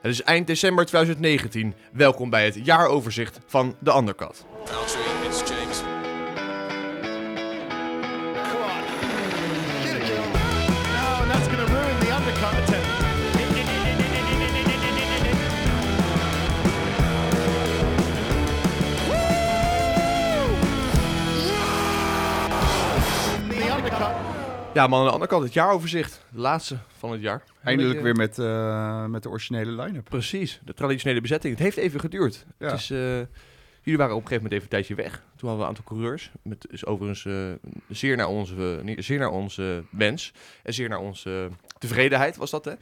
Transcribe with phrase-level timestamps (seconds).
[0.00, 1.74] Het is eind december 2019.
[1.92, 4.44] Welkom bij het jaaroverzicht van de Undercut.
[24.78, 26.24] Ja man, aan de andere kant het jaaroverzicht.
[26.30, 27.42] De laatste van het jaar.
[27.62, 30.04] Eindelijk weer met, eh, met de originele line-up.
[30.04, 31.54] Precies, de traditionele bezetting.
[31.54, 32.46] Het heeft even geduurd.
[32.58, 32.66] Ja.
[32.66, 32.98] Het is, eh,
[33.82, 35.12] jullie waren op een gegeven moment even een tijdje weg.
[35.12, 36.30] Toen hadden we een aantal coureurs.
[36.42, 40.32] Met is overigens eh, zeer naar onze, zeer naar onze wens.
[40.62, 42.72] En zeer naar onze tevredenheid was dat, hè?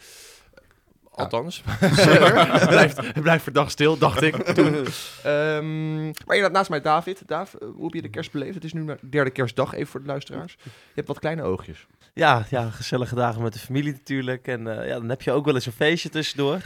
[1.16, 1.62] Althans.
[1.66, 4.74] het, blijft, het blijft verdacht stil, dacht ik toen.
[5.22, 7.22] Ehm, maar inderdaad, naast mij David.
[7.26, 8.54] Dav, eh, hoe heb je de kerst beleefd?
[8.54, 10.56] Het is nu de derde kerstdag, even voor de luisteraars.
[10.62, 11.86] Je hebt wat kleine oogjes.
[12.14, 14.46] Ja, ja, gezellige dagen met de familie natuurlijk.
[14.46, 16.60] En eh, ja, dan heb je ook wel eens een feestje tussendoor.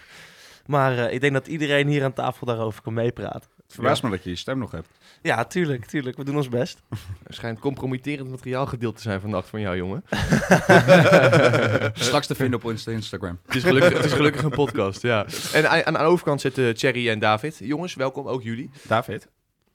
[0.66, 3.49] Maar eh, ik denk dat iedereen hier aan tafel daarover kan meepraten.
[3.70, 4.88] Het verbaast me dat je je stem nog hebt.
[5.22, 6.16] Ja, tuurlijk, tuurlijk.
[6.16, 6.82] We doen ons best.
[7.26, 10.04] Er schijnt compromitterend materiaal gedeeld te zijn vannacht van jou, jongen.
[11.92, 13.38] Straks te vinden op Instagram.
[13.46, 15.26] Het is gelukkig, het is gelukkig een podcast, ja.
[15.52, 17.56] En aan, aan de overkant zitten Thierry en David.
[17.58, 18.70] Jongens, welkom, ook jullie.
[18.86, 19.28] David?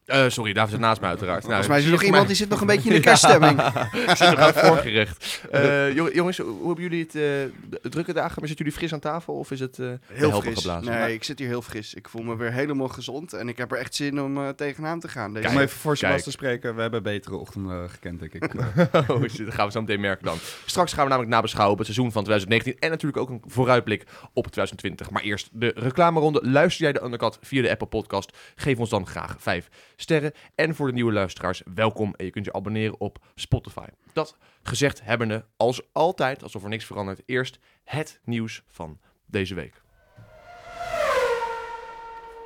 [0.05, 1.47] Eh, sorry, David zit naast mij uiteraard.
[1.47, 3.61] Nou, Volgens mij is er nog iemand die zit nog een beetje in de kerststemming.
[4.09, 5.41] Ik zit nog aan het voorgerecht.
[5.51, 7.15] Eh, jong- jongens, hoe hebben jullie het?
[7.15, 10.41] eh, drukke dagen, maar zitten jullie fris aan tafel of is het eh Heel helpen
[10.51, 10.55] fris.
[10.63, 10.91] geblazen?
[10.91, 11.93] Nee, ik zit hier heel fris.
[11.93, 14.99] Ik voel me weer helemaal gezond en ik heb er echt zin om eh, tegenaan
[14.99, 15.33] te gaan.
[15.33, 16.23] Deze Om even voor Sebas kijk.
[16.23, 18.51] te spreken, we hebben betere ochtenden gekend, denk ik.
[19.07, 20.37] Oh, shit, dat gaan we zo meteen merken dan.
[20.65, 24.03] Straks gaan we namelijk nabeschouwen op het seizoen van 2019 en natuurlijk ook een vooruitblik
[24.33, 25.09] op 2020.
[25.09, 26.39] Maar eerst de reclameronde.
[26.43, 28.37] Luister jij de Undercut via de Apple Podcast?
[28.55, 30.31] Geef ons dan graag 5 sterren.
[30.55, 32.13] En voor de nieuwe luisteraars, welkom.
[32.15, 33.87] En je kunt je abonneren op Spotify.
[34.13, 39.83] Dat gezegd hebbende, als altijd, alsof er niks verandert, eerst het nieuws van deze week.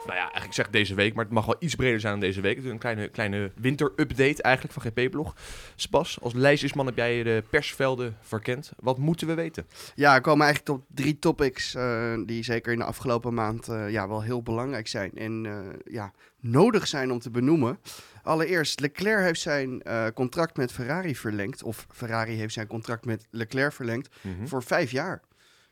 [0.05, 2.21] Nou ja, eigenlijk zeg ik deze week, maar het mag wel iets breder zijn dan
[2.21, 2.65] deze week.
[2.65, 5.35] Een kleine, kleine winter-update eigenlijk van GP-blog.
[5.75, 8.71] Spas, als lijstjesman heb jij de persvelden verkend.
[8.79, 9.67] Wat moeten we weten?
[9.95, 13.89] Ja, er komen eigenlijk tot drie topics eh, die zeker in de afgelopen maand eh,
[13.89, 17.79] ja, wel heel belangrijk zijn en eh, ja, nodig zijn om te benoemen.
[18.23, 23.73] Allereerst, Leclerc heeft zijn contract met Ferrari verlengd, of Ferrari heeft zijn contract met Leclerc
[23.73, 24.09] verlengd,
[24.45, 25.21] voor vijf jaar.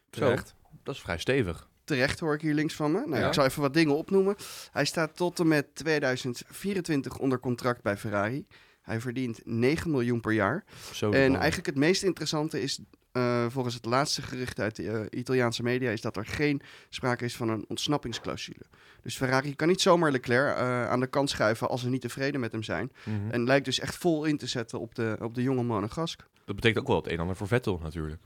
[0.09, 0.55] Terecht.
[0.83, 1.67] Dat is vrij stevig.
[1.87, 3.03] Terecht hoor ik hier links van me.
[3.05, 3.27] Nou, Ja.
[3.27, 4.35] Ik zal even wat dingen opnoemen.
[4.71, 8.47] Hij staat tot en met 2024 onder contract bij Ferrari.
[8.81, 10.63] Hij verdient 9 miljoen per jaar.
[10.93, 12.79] Zo En eigenlijk het meest interessante is,
[13.11, 17.25] eh, volgens het laatste gerucht uit de eh, Italiaanse media, is dat er geen sprake
[17.25, 18.65] is van een ontsnappingsclausule.
[19.01, 22.39] Dus Ferrari kan niet zomaar Leclerc eh, aan de kant schuiven als ze niet tevreden
[22.39, 22.91] met hem zijn.
[23.03, 23.31] Mhm.
[23.31, 26.23] En lijkt dus echt vol in te zetten op de, op de jonge Monegask.
[26.45, 28.21] Dat betekent ook wel het een en ander voor Vettel natuurlijk.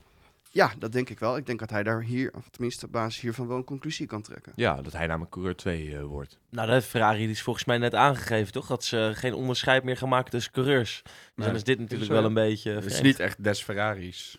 [0.54, 1.36] Ja, dat denk ik wel.
[1.36, 4.22] Ik denk dat hij daar hier, of tenminste op basis hiervan, wel een conclusie kan
[4.22, 4.52] trekken.
[4.56, 6.38] Ja, dat hij namelijk coureur 2 eh, wordt.
[6.50, 8.66] Nou, dat heeft Ferrari die is volgens mij net aangegeven, toch?
[8.66, 11.02] Dat ze geen onderscheid meer gaan maken tussen coureurs.
[11.02, 12.70] Dus Nee, dan is dit natuurlijk wel een beetje...
[12.70, 14.38] Het is niet echt des Ferraris,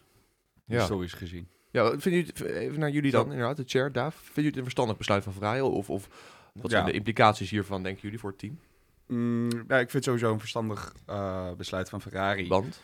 [0.66, 0.78] Ja.
[0.78, 1.47] historisch gezien.
[1.72, 4.16] Ja, vinden jullie, even naar jullie dan, inderdaad, de chair, Daaf.
[4.16, 5.62] Vinden jullie het een verstandig besluit van Ferrari?
[5.62, 6.07] Of, of
[6.53, 6.90] wat zijn Ja.
[6.91, 8.59] de implicaties hiervan, denken jullie, voor het team?
[9.07, 12.47] Mm, ja, ik vind het sowieso een verstandig eh, besluit van Ferrari.
[12.47, 12.81] Want?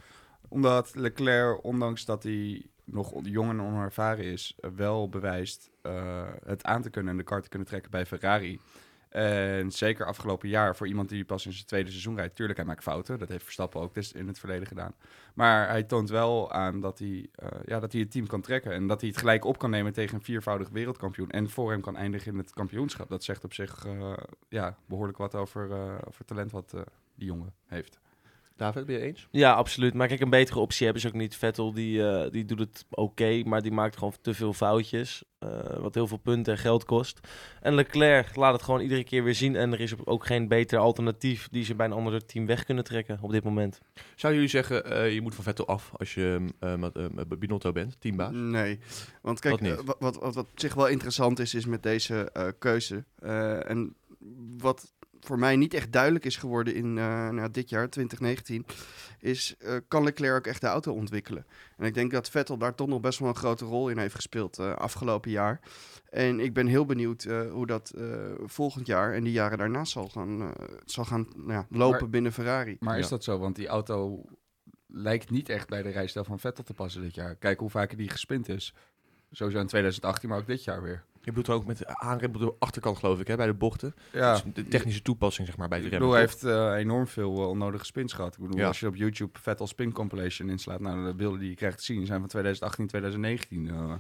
[0.47, 6.64] Omdat Leclerc, ondanks dat hij nog jong en onervaren is, eh, wel bewijst eh, het
[6.64, 8.60] aan te kunnen en de kar te kunnen trekken bij Ferrari.
[9.10, 12.68] En zeker afgelopen jaar, voor iemand die pas in zijn tweede seizoen rijdt, tuurlijk, hij
[12.68, 13.20] maakt fouten.
[13.20, 14.94] Dat heeft Verstappen ook dus in het verleden gedaan.
[15.34, 18.72] Maar hij toont wel aan dat hij, eh, ja, dat hij het team kan trekken.
[18.72, 21.30] En dat hij het gelijk op kan nemen tegen een viervoudig wereldkampioen.
[21.30, 23.10] En voor hem kan eindigen in het kampioenschap.
[23.10, 23.86] Dat zegt op zich
[24.50, 25.70] ja, behoorlijk wat over,
[26.08, 26.74] over talent wat
[27.16, 28.00] die jongen heeft.
[28.59, 29.28] David, ben je eens?
[29.31, 29.94] Ja, absoluut.
[29.94, 31.36] Maar kijk, een betere optie hebben ze ook niet.
[31.36, 35.24] Vettel, die, eh, die doet het oké, maar die maakt gewoon te veel foutjes.
[35.40, 35.50] eh,
[35.80, 37.20] wat heel veel punten en geld kost.
[37.62, 39.56] En Leclerc laat het gewoon iedere keer weer zien.
[39.56, 42.84] En er is ook geen beter alternatief die ze bij een ander team weg kunnen
[42.84, 43.80] trekken op dit moment.
[44.16, 47.72] Zouden jullie zeggen, eh, je moet van Vettel af als je eh, met, met Binotto
[47.72, 48.31] bent, teambaas?
[48.34, 48.80] Nee,
[49.22, 52.47] want kijk, Wat wat, wat, wat op zich wel interessant is, is met deze eh,
[52.59, 53.03] keuze.
[53.20, 53.96] eh, en
[54.58, 58.66] wat voor mij niet echt duidelijk is geworden in eh, nou, dit jaar, 2019,
[59.20, 61.46] is eh, kan Leclerc ook echt de auto ontwikkelen?
[61.78, 64.16] En ik denk dat Vettel daar toch nog best wel een grote rol in heeft
[64.16, 65.60] gespeeld eh, afgelopen jaar.
[66.10, 68.06] En ik ben heel benieuwd eh, hoe dat eh,
[68.46, 70.50] volgend jaar en die jaren daarna zal gaan, eh,
[70.86, 72.78] zal gaan nou ja, lopen Maar- binnen Ferrari.
[72.80, 73.38] Maar is dat zo?
[73.38, 74.24] Want die auto
[74.88, 77.36] lijkt niet echt bij de rijstijl van Vettel te passen dit jaar.
[77.36, 78.74] Kijk hoe vaak die gespind is.
[79.32, 81.04] Sowieso in 2018, maar ook dit jaar weer.
[81.22, 83.96] Je bedoelt ook met aanrem op de achterkant, geloof ik, hè, bij de bochten.
[84.12, 86.18] Ja, Dus de technische toepassing, zeg maar, bij de remmen.
[86.18, 88.34] heeft eh, enorm veel eh, onnodige spins gehad.
[88.34, 88.68] Ik bedoel, Ja.
[88.68, 91.84] als je op YouTube Vettel spin compilation inslaat, nou, de beelden die je krijgt te
[91.84, 93.70] zien zijn van 2018, 2019.
[93.70, 93.94] eh,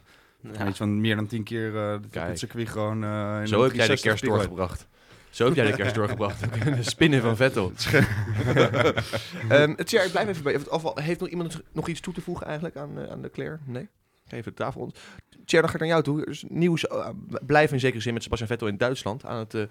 [0.53, 0.67] Ja.
[0.67, 3.03] Iets van meer dan tien keer eh, het- circuit gewoon...
[3.03, 4.87] in Zo heb jij de 360 kerst doorgebracht.
[5.29, 6.39] Zo heb jij de kerst doorgebracht.
[6.63, 7.71] De spinnen van Vettel.
[9.49, 10.59] Ehm het jaar, ik blijf even bij.
[10.69, 13.57] Of, heeft nog iemand nog iets toe te voegen eigenlijk aan, aan de Claire?
[13.65, 13.87] Nee?
[14.29, 14.99] Even de tafel rond.
[15.49, 16.35] Tjer, dan ga ik naar jou toe.
[16.47, 17.09] Nieuws, eh,
[17.45, 19.25] blijven in zekere zin met Sebastian Vettel in Duitsland.
[19.25, 19.63] Aan het eh,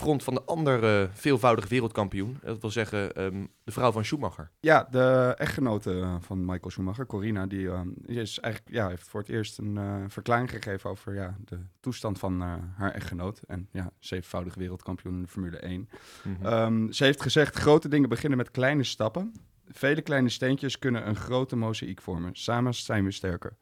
[0.00, 2.38] front van de andere veelvoudige wereldkampioen.
[2.42, 4.50] Dat wil zeggen ehm, de vrouw van Schumacher.
[4.60, 9.08] Ja, de echtgenote eh, van Michael Schumacher, Corina, die, eh, die is eigenlijk, ja, heeft
[9.08, 13.40] voor het eerst een eh, verklaring gegeven over ja, de toestand van eh, haar echtgenoot.
[13.46, 15.88] En ja, zevenvoudig wereldkampioen in de Formule 1.
[16.22, 16.46] Mhm.
[16.46, 19.32] Ehm, ze heeft gezegd, grote dingen beginnen met kleine stappen.
[19.72, 22.30] Vele kleine steentjes kunnen een grote mozaïek vormen.
[22.34, 23.56] Samen zijn we sterker.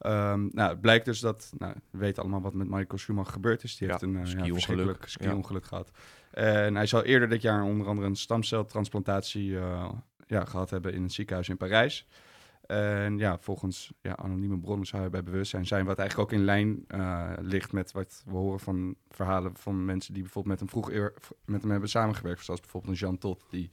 [0.00, 3.62] Ehm, nou, het blijkt dus dat, nou, we weten allemaal wat met Michael Schumacher gebeurd
[3.62, 3.76] is.
[3.76, 5.02] Die Ja, heeft een ja, ski-ongeluk.
[5.06, 5.90] ski-ongeluk gehad.
[6.30, 9.90] En hij zou eerder dit jaar onder andere een stamceltransplantatie eh,
[10.26, 12.06] ja, gehad hebben in een ziekenhuis in Parijs.
[12.66, 16.44] En ja, volgens ja, anonieme bronnen zou hij bij bewustzijn zijn, wat eigenlijk ook in
[16.44, 20.82] lijn eh, ligt met wat we horen van verhalen van mensen die bijvoorbeeld met hem
[20.82, 21.14] vroeg eer-
[21.44, 22.44] met hem hebben samengewerkt.
[22.44, 23.70] Zoals bijvoorbeeld een Jean Todt, die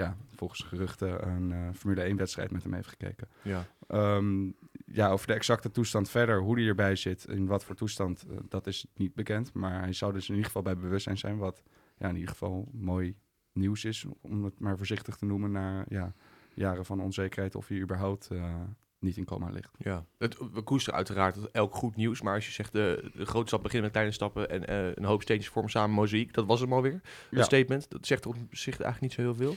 [0.00, 3.28] ja, volgens geruchten een eh, Formule 1-wedstrijd met hem heeft gekeken.
[3.42, 3.66] ja.
[3.86, 4.50] Ehm,
[4.92, 8.36] ja, over de exacte toestand verder, hoe hij erbij zit, in wat voor toestand, eh,
[8.48, 9.52] dat is niet bekend.
[9.52, 11.62] Maar hij zou dus in ieder geval bij bewustzijn zijn, wat
[11.98, 13.16] ja, in ieder geval mooi
[13.52, 16.12] nieuws is, om het maar voorzichtig te noemen, na ja,
[16.54, 18.54] jaren van onzekerheid of hij überhaupt eh,
[18.98, 19.70] niet in coma ligt.
[19.78, 22.22] Ja, het, we koesteren uiteraard elk goed nieuws.
[22.22, 25.22] Maar als je zegt de, de grote stap beginnen met kleine stappen en een hoop
[25.22, 26.92] steentjes vormen samen mozaïek, dat was hem alweer.
[26.92, 27.00] Een
[27.38, 27.42] Ja.
[27.42, 27.90] statement.
[27.90, 29.56] Dat zegt op zich eigenlijk niet zo heel veel.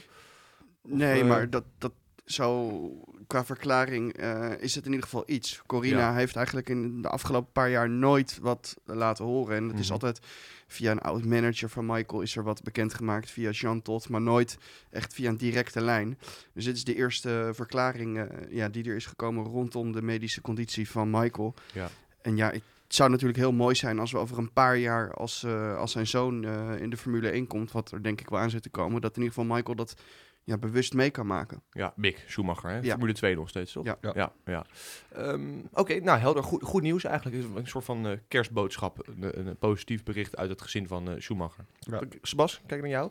[0.88, 1.92] Nee, eh, maar dat, dat
[2.24, 2.80] zo
[3.26, 5.62] qua verklaring eh, is het in ieder geval iets.
[5.66, 6.14] Corina Ja.
[6.14, 9.56] heeft eigenlijk in de afgelopen paar jaar nooit wat laten horen.
[9.56, 9.92] En het is Mhm.
[9.92, 10.20] altijd
[10.66, 14.58] via een oud manager van Michael is er wat bekendgemaakt via Jean Todt, maar nooit
[14.90, 16.18] echt via een directe lijn.
[16.52, 20.40] Dus dit is de eerste verklaring eh, ja, die er is gekomen rondom de medische
[20.40, 21.54] conditie van Michael.
[21.72, 21.88] Ja.
[22.22, 25.44] En ja, het zou natuurlijk heel mooi zijn als we over een paar jaar, als,
[25.76, 26.44] als zijn zoon
[26.78, 29.16] in de Formule 1 komt, wat er denk ik wel aan zit te komen, dat
[29.16, 29.94] in ieder geval Michael dat
[30.44, 31.62] ja, bewust mee kan maken.
[31.70, 32.78] Ja, Mick Schumacher, hè?
[32.78, 32.90] Ja.
[32.90, 33.84] Formule 2 nog steeds, toch?
[33.84, 33.98] Ja.
[34.00, 34.12] Ja.
[34.14, 34.66] ja, ja.
[35.12, 36.42] Ehm, Oké, nou helder.
[36.42, 37.56] Goed, goed nieuws eigenlijk.
[37.56, 39.08] Een soort van eh, kerstboodschap.
[39.08, 41.64] Een, een positief bericht uit het gezin van eh, Schumacher.
[41.78, 42.00] Ja.
[42.22, 43.10] Sebas, kijk naar jou.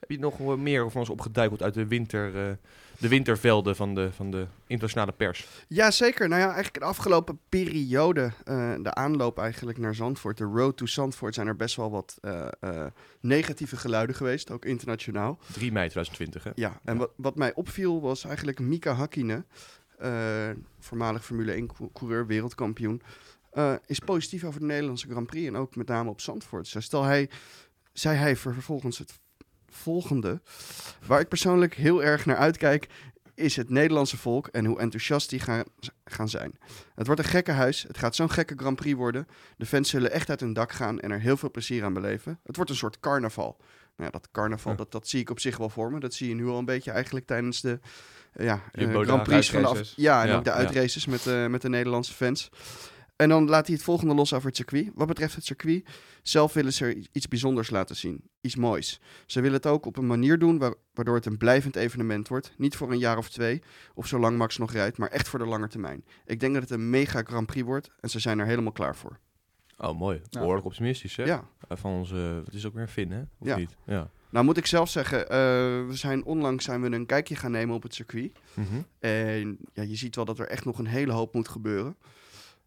[0.00, 2.52] Heb je nog wel meer van ons opgeduikeld uit de, winter, eh,
[2.98, 5.46] de wintervelden van de, van de internationale pers?
[5.68, 6.28] Ja, zeker.
[6.28, 10.86] Nou ja, eigenlijk de afgelopen periode, eh, de aanloop eigenlijk naar Zandvoort, de road to
[10.86, 12.86] Zandvoort, zijn er best wel wat eh, eh,
[13.20, 15.38] negatieve geluiden geweest, ook internationaal.
[15.52, 16.50] 3 mei 2020, hè?
[16.54, 19.46] Ja, en wat, wat mij opviel was eigenlijk Mika Hakkinen,
[19.98, 23.02] eh, voormalig Formule 1-coureur, wereldkampioen,
[23.50, 26.74] eh, is positief over de Nederlandse Grand Prix en ook met name op Zandvoort.
[26.78, 27.30] Stel hij,
[27.92, 29.20] zei hij vervolgens het
[29.76, 30.40] volgende,
[31.06, 32.88] waar ik persoonlijk heel erg naar uitkijk,
[33.34, 35.64] is het Nederlandse volk en hoe enthousiast die gaan,
[36.04, 36.58] gaan zijn.
[36.94, 39.26] Het wordt een gekke huis, het gaat zo'n gekke Grand Prix worden.
[39.56, 42.40] De fans zullen echt uit hun dak gaan en er heel veel plezier aan beleven.
[42.44, 43.56] Het wordt een soort carnaval.
[43.96, 44.78] Nou ja, dat carnaval, Ja.
[44.78, 46.00] dat, dat zie ik op zich wel voor me.
[46.00, 47.80] Dat zie je nu al een beetje eigenlijk tijdens de
[48.32, 49.92] eh, ja, eh, Grand Prix van de af-.
[49.96, 52.50] Ja, en Ja, ook de uitraces met, eh, met de Nederlandse fans.
[53.16, 54.90] En dan laat hij het volgende los over het circuit.
[54.94, 55.86] Wat betreft het circuit,
[56.22, 58.20] zelf willen ze er iets bijzonders laten zien.
[58.40, 59.00] Iets moois.
[59.26, 62.52] Ze willen het ook op een manier doen wa- waardoor het een blijvend evenement wordt.
[62.56, 63.62] Niet voor een jaar of twee,
[63.94, 66.04] of zolang Max nog rijdt, maar echt voor de lange termijn.
[66.24, 68.96] Ik denk dat het een mega Grand Prix wordt en ze zijn er helemaal klaar
[68.96, 69.18] voor.
[69.78, 70.20] Oh, mooi.
[70.30, 70.38] Ja.
[70.38, 71.24] Behoorlijk optimistisch, hè?
[71.24, 71.44] Ja.
[71.68, 73.20] Eh, Van onze, wat is ook weer een Finn, hè?
[73.38, 73.56] Of Ja.
[73.56, 73.76] niet?
[73.86, 74.10] Ja.
[74.30, 75.36] Nou moet ik zelf zeggen, eh,
[75.86, 78.32] we zijn onlangs zijn we een kijkje gaan nemen op het circuit.
[78.54, 78.66] Mhm.
[78.98, 81.96] En ja, je ziet wel dat er echt nog een hele hoop moet gebeuren.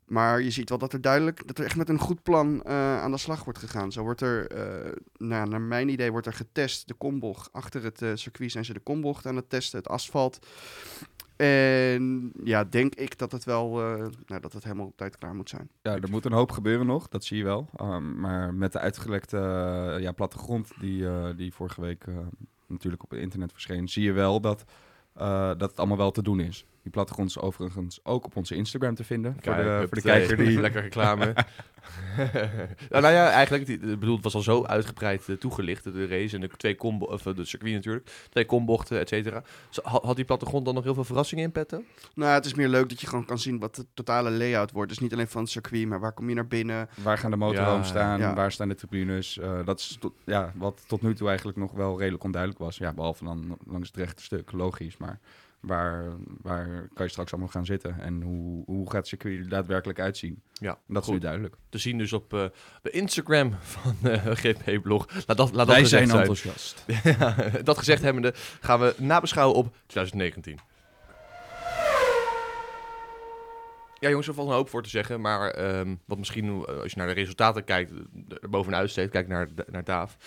[0.10, 3.02] Maar je ziet wel dat er duidelijk, dat er echt met een goed plan eh,
[3.02, 3.92] aan de slag wordt gegaan.
[3.92, 7.54] Zo wordt er, eh, nou, naar mijn idee, wordt er getest de kombocht.
[7.54, 10.48] Achter het eh, circuit zijn ze de kombocht aan het testen, het asfalt.
[11.36, 13.70] En ja, denk ik dat het wel,
[14.26, 15.70] nou, dat het helemaal op tijd klaar moet zijn.
[15.82, 17.70] Ja, er moet een hoop gebeuren nog, dat zie je wel.
[17.82, 19.38] Um, maar met de uitgelekte
[20.00, 22.06] ja, plattegrond die, die vorige week
[22.68, 24.64] natuurlijk op het internet verscheen, zie je wel dat,
[25.58, 26.66] dat het allemaal wel te doen is.
[26.84, 29.34] Die plattegrond is overigens ook op onze Instagram te vinden.
[29.42, 30.60] voor de, Kijk, voor de kijker die...
[30.70, 31.34] Lekker reclame.
[32.90, 36.36] nou, nou ja, eigenlijk, die- bedoel, het was al zo uitgebreid eh, toegelicht, de race
[36.36, 39.44] en de twee combo, of eh, de circuit natuurlijk, twee kombochten, et cetera.
[39.84, 41.84] Had, had die plattegrond dan nog heel veel verrassingen in petto?
[42.16, 44.90] Nou, het is meer leuk dat je gewoon kan zien wat de totale layout wordt.
[44.90, 46.90] Dus niet alleen van het circuit, maar waar kom je naar binnen?
[47.04, 48.20] Waar gaan de motorhomes Ja, staan?
[48.20, 48.34] ja.
[48.34, 49.38] Waar staan de tribunes?
[49.40, 52.78] Eh, dat is tot, ja, wat tot nu toe eigenlijk nog wel redelijk onduidelijk was.
[52.78, 54.98] Ja, behalve dan langs het rechte stuk, logisch.
[54.98, 55.20] Maar
[55.60, 56.04] waar,
[56.42, 58.00] waar kan je straks allemaal gaan zitten?
[58.00, 60.42] En hoe, hoe gaat het circuit er daadwerkelijk uitzien?
[60.54, 61.56] Ja, Dat is nu duidelijk.
[61.70, 62.46] Te zien dus op eh,
[62.82, 65.08] de Instagram van eh GP Blog.
[65.28, 66.20] Laat dat, laat Wij zijn zijn.
[66.20, 66.86] enthousiast.
[67.20, 70.58] Ja, dat gezegd hebbende gaan we nabeschouwen op 2019.
[74.00, 75.22] Ja, jongens, er valt een hoop voor te zeggen.
[75.22, 77.98] Maar ehm, wat misschien, eh, als je naar de resultaten kijkt, eh,
[78.42, 80.18] er bovenuit steekt, kijk naar, naar Daaf,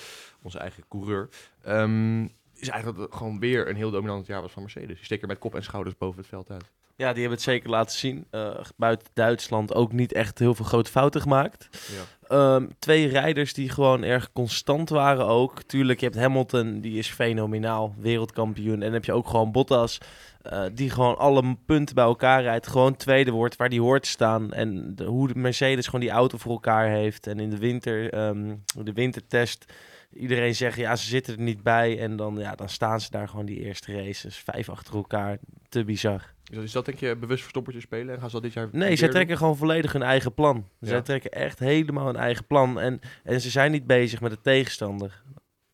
[0.43, 1.29] onze eigen coureur.
[1.63, 2.27] ehm,
[2.63, 4.97] is eigenlijk gewoon weer een heel dominant jaar was van Mercedes.
[4.97, 6.65] Die steken er met kop en schouders boven het veld uit.
[6.97, 8.27] Ja, die hebben het zeker laten zien.
[8.31, 11.69] Eh, buiten Duitsland ook niet echt heel veel grote fouten gemaakt.
[11.71, 12.29] Ja.
[12.57, 15.63] Ehm, twee rijders die gewoon erg constant waren ook.
[15.63, 18.75] Tuurlijk, je hebt Hamilton, die is fenomenaal, wereldkampioen.
[18.75, 19.99] En dan heb je ook gewoon Bottas,
[20.43, 22.67] eh, die gewoon alle punten bij elkaar rijdt.
[22.67, 24.53] Gewoon tweede wordt waar die hoort te staan.
[24.53, 27.27] En de- hoe de Mercedes gewoon die auto voor elkaar heeft.
[27.27, 28.55] En in de winter, ehm,
[28.85, 29.73] de wintertest,
[30.15, 31.99] iedereen zegt ja, ze zitten er niet bij.
[31.99, 35.39] En dan, ja, dan staan ze daar gewoon die eerste races, vijf achter elkaar.
[35.69, 36.33] Te bizar.
[36.51, 38.15] Is dat, is dat denk je bewust verstoppertje spelen?
[38.15, 39.15] En gaan ze dat dit jaar Nee, zij doen?
[39.15, 40.69] trekken gewoon volledig hun eigen plan.
[40.79, 40.89] Ja.
[40.89, 42.81] Zij trekken echt helemaal hun eigen plan.
[42.81, 45.23] En, en ze zijn niet bezig met de tegenstander.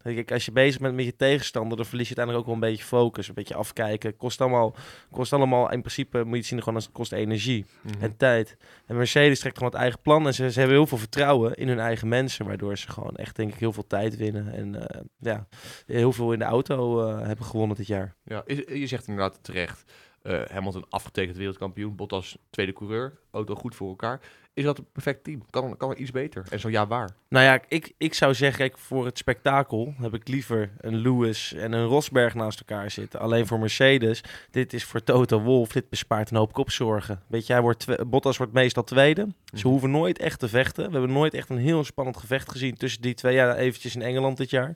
[0.03, 2.73] Kijk, als je bezig bent met je tegenstander, dan verlies je uiteindelijk ook wel een
[2.77, 3.29] beetje focus.
[3.29, 4.17] Een beetje afkijken.
[4.17, 4.75] Kost allemaal,
[5.11, 8.03] kost allemaal in principe, moet je het zien gewoon als het kost energie Mhm.
[8.03, 8.57] en tijd.
[8.87, 10.27] En Mercedes trekt gewoon het eigen plan.
[10.27, 12.47] En ze, ze hebben heel veel vertrouwen in hun eigen mensen.
[12.47, 14.53] Waardoor ze gewoon echt, denk ik, heel veel tijd winnen.
[14.53, 15.47] En eh, ja,
[15.87, 18.15] heel veel in de auto eh, hebben gewonnen dit jaar.
[18.25, 19.85] Ja, je zegt inderdaad terecht.
[20.29, 24.21] Eh Hamilton afgetekend wereldkampioen, Bottas tweede coureur, auto goed voor elkaar.
[24.55, 25.43] Is dat een perfect team?
[25.51, 26.47] Kan, kan er iets beter?
[26.51, 27.11] En zo ja, waar?
[27.29, 31.53] Nou ja, ik, ik zou zeggen, kijk, voor het spektakel heb ik liever een Lewis
[31.53, 33.21] en een Rosberg naast elkaar zitten.
[33.21, 37.23] Alleen voor Mercedes, dit is voor Toto Wolff, dit bespaart een hoop kopzorgen.
[37.27, 39.29] Weet je, hij wordt Bottas wordt meestal tweede.
[39.45, 39.67] Ze Mhm.
[39.69, 40.87] hoeven nooit echt te vechten.
[40.87, 43.35] We hebben nooit echt een heel spannend gevecht gezien tussen die twee.
[43.35, 44.75] Ja, eventjes in Engeland dit jaar.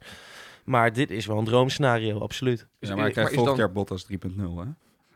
[0.64, 2.66] Maar dit is wel een droomscenario, absoluut.
[2.78, 4.66] Ja, maar hij krijgt volgend dan- jaar Bottas 3.0, hè?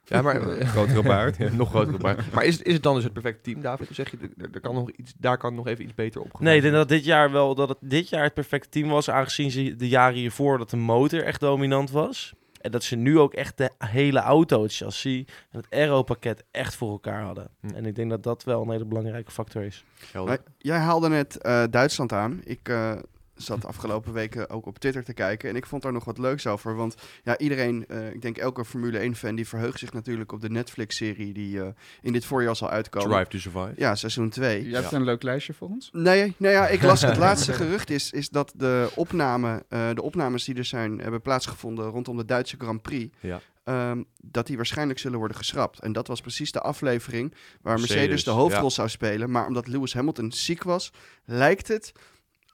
[0.09, 0.41] Ja, maar...
[0.75, 1.37] Grotere baard.
[1.37, 2.01] Ja, nog groter.
[2.01, 3.89] Maar, maar is, is het dan dus het perfecte team, David?
[3.91, 6.57] Zeg je, er, er kan nog iets, daar kan nog even iets beter op Nee,
[6.57, 9.51] ik denk dat dit jaar wel dat het dit jaar het perfecte team was, aangezien
[9.51, 12.35] ze de jaren hiervoor dat de motor echt dominant was.
[12.61, 16.75] En dat ze nu ook echt de hele auto, het chassis en het aero-pakket echt
[16.75, 17.49] voor elkaar hadden.
[17.61, 17.75] Hm.
[17.75, 19.85] En ik denk dat dat wel een hele belangrijke factor is.
[20.13, 22.41] Maar jij haalde net eh, Duitsland aan.
[22.45, 22.93] Ik eh,
[23.37, 25.49] zat de afgelopen weken ook op Twitter te kijken.
[25.49, 26.75] En ik vond daar nog wat leuks over.
[26.75, 30.51] Want ja, iedereen, eh, ik denk elke Formule 1-fan, die verheugt zich natuurlijk op de
[30.51, 31.69] Netflix-serie die eh,
[32.03, 33.11] in dit voorjaar zal uitkomen.
[33.11, 33.73] Drive to Survive.
[33.77, 34.69] Ja, seizoen 2.
[34.69, 35.91] Jij hebt een leuk lijstje voor ons?
[35.93, 40.03] Nee, nou ja, ik las het laatste gerucht is, is dat de, opname, eh, de
[40.03, 43.41] opnames die er zijn hebben plaatsgevonden rondom de Duitse Grand Prix, Ja.
[43.65, 45.79] ehm, dat die waarschijnlijk zullen worden geschrapt.
[45.79, 48.71] En dat was precies de aflevering waar Mercedes, Mercedes, de hoofdrol ja.
[48.71, 49.31] zou spelen.
[49.31, 50.93] Maar omdat Lewis Hamilton ziek was,
[51.25, 51.93] lijkt het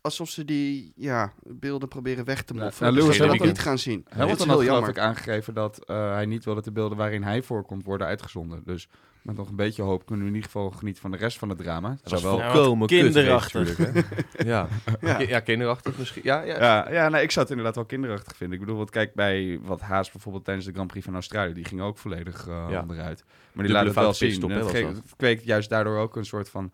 [0.03, 2.95] alsof ze die ja, beelden proberen weg te Nou, moffelen.
[2.95, 4.05] nou, dus Lewis we dat niet gaan zien.
[4.11, 7.23] Is had heel geloof ik aangegeven dat eh, hij niet wil dat de beelden waarin
[7.23, 8.63] hij voorkomt worden uitgezonden.
[8.65, 8.89] Dus
[9.23, 11.49] met nog een beetje hoop kunnen we in ieder geval genieten van de rest van
[11.49, 11.97] het drama.
[12.03, 12.41] Dat wel...
[12.41, 13.79] Volkomen kinderachtig.
[13.79, 14.07] natuurlijk,
[14.37, 14.45] hè?
[14.53, 14.69] ja.
[15.01, 15.19] Ja.
[15.19, 15.41] Ja.
[15.41, 16.23] kinderachtig misschien.
[16.25, 16.59] Ja, ja.
[16.61, 18.59] Ja, ja nee, ik zou het inderdaad wel kinderachtig vinden.
[18.59, 21.65] Ik bedoel, wat kijk bij wat Haas bijvoorbeeld tijdens de Grand Prix van Australië, die
[21.65, 22.81] ging ook volledig eh, Ja.
[22.81, 23.25] onderuit.
[23.53, 24.41] Maar die laat het wel zien.
[24.41, 24.73] dat.
[24.73, 26.73] het kweekt juist daardoor ook een soort van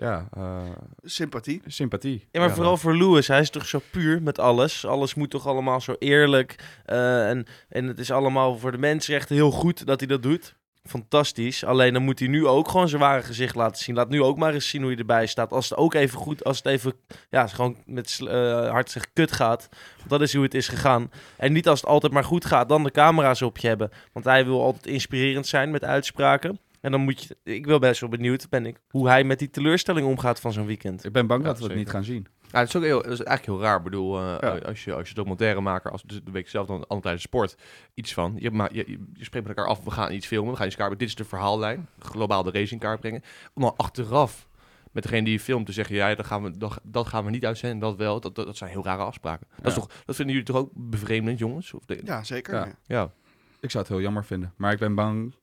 [0.00, 0.62] ja, eh,
[1.02, 1.62] Sympathie.
[1.66, 2.26] sympathie.
[2.30, 2.54] Ja, maar Ja.
[2.54, 4.86] vooral voor Lewis, hij is toch zo puur met alles.
[4.86, 6.56] Alles moet toch allemaal zo eerlijk.
[6.84, 10.54] eh, en, en het is allemaal voor de mensenrechten heel goed dat hij dat doet.
[10.82, 11.64] Fantastisch.
[11.64, 13.94] Alleen dan moet hij nu ook gewoon zijn ware gezicht laten zien.
[13.94, 15.52] Laat nu ook maar eens zien hoe hij erbij staat.
[15.52, 16.92] Als het ook even goed, als het even,
[17.30, 19.68] ja, gewoon met sl- eh, zeg kut gaat.
[19.98, 21.10] Want dat is hoe het is gegaan.
[21.36, 23.90] En niet als het altijd maar goed gaat, dan de camera's op je hebben.
[24.12, 26.58] Want hij wil altijd inspirerend zijn met uitspraken.
[26.80, 29.50] En dan moet je, ik wil best wel benieuwd, ben ik, hoe hij met die
[29.50, 31.04] teleurstelling omgaat van zo'n weekend.
[31.04, 31.84] Ik ben bang Ja, dat we het zeker.
[31.84, 32.26] niet gaan zien.
[32.42, 33.76] Ja, dat is ook heel, dat is eigenlijk heel raar.
[33.78, 34.58] Ik bedoel, eh, Ja.
[34.58, 37.56] als, je, als je documentairemaker, als dus de week zelf dan altijd de sport,
[37.94, 38.34] iets van.
[38.38, 38.84] Je, ma- je,
[39.14, 40.98] je, spreekt met elkaar af, we gaan iets filmen, we gaan iets kaart.
[40.98, 43.22] Dit is de verhaallijn, globaal de race in kaart brengen.
[43.54, 44.48] Om dan achteraf
[44.92, 47.30] met degene die je filmt te zeggen, ja, dat gaan we, dat, dat gaan we
[47.30, 48.20] niet uitzenden, dat wel.
[48.20, 49.46] Dat, dat, dat zijn heel rare afspraken.
[49.56, 51.72] Dat, is toch, dat vinden jullie toch ook bevreemdend, jongens?
[51.74, 52.76] Of de- Ja, zeker.
[52.86, 53.12] Ja,
[53.60, 54.52] Ik zou het heel jammer vinden.
[54.56, 55.34] Maar ik ben bang...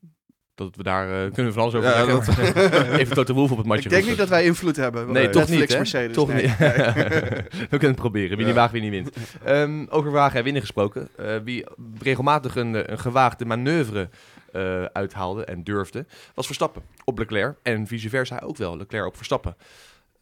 [0.57, 2.97] dat we daar, eh, kunnen we van alles over Ja.
[2.99, 4.09] Even Toto Wolf op het matje Ik denk roepen.
[4.09, 5.11] niet dat wij invloed hebben.
[5.11, 5.75] Nee, op toch niet, Netflix?
[5.75, 6.43] Mercedes, Toch nee.
[6.45, 6.57] niet.
[7.59, 8.29] we kunnen het proberen.
[8.29, 8.45] Wie Ja.
[8.45, 9.09] niet waagt, wie niet wint.
[9.43, 11.09] Ehm, over wagen en winnen gesproken.
[11.17, 11.65] Eh, wie
[11.99, 14.09] regelmatig een, eh, een gewaagde manoeuvre
[14.51, 17.57] eh, uithaalde en durfde, was Verstappen op Leclerc.
[17.63, 19.55] En vice versa ook wel, Leclerc op Verstappen.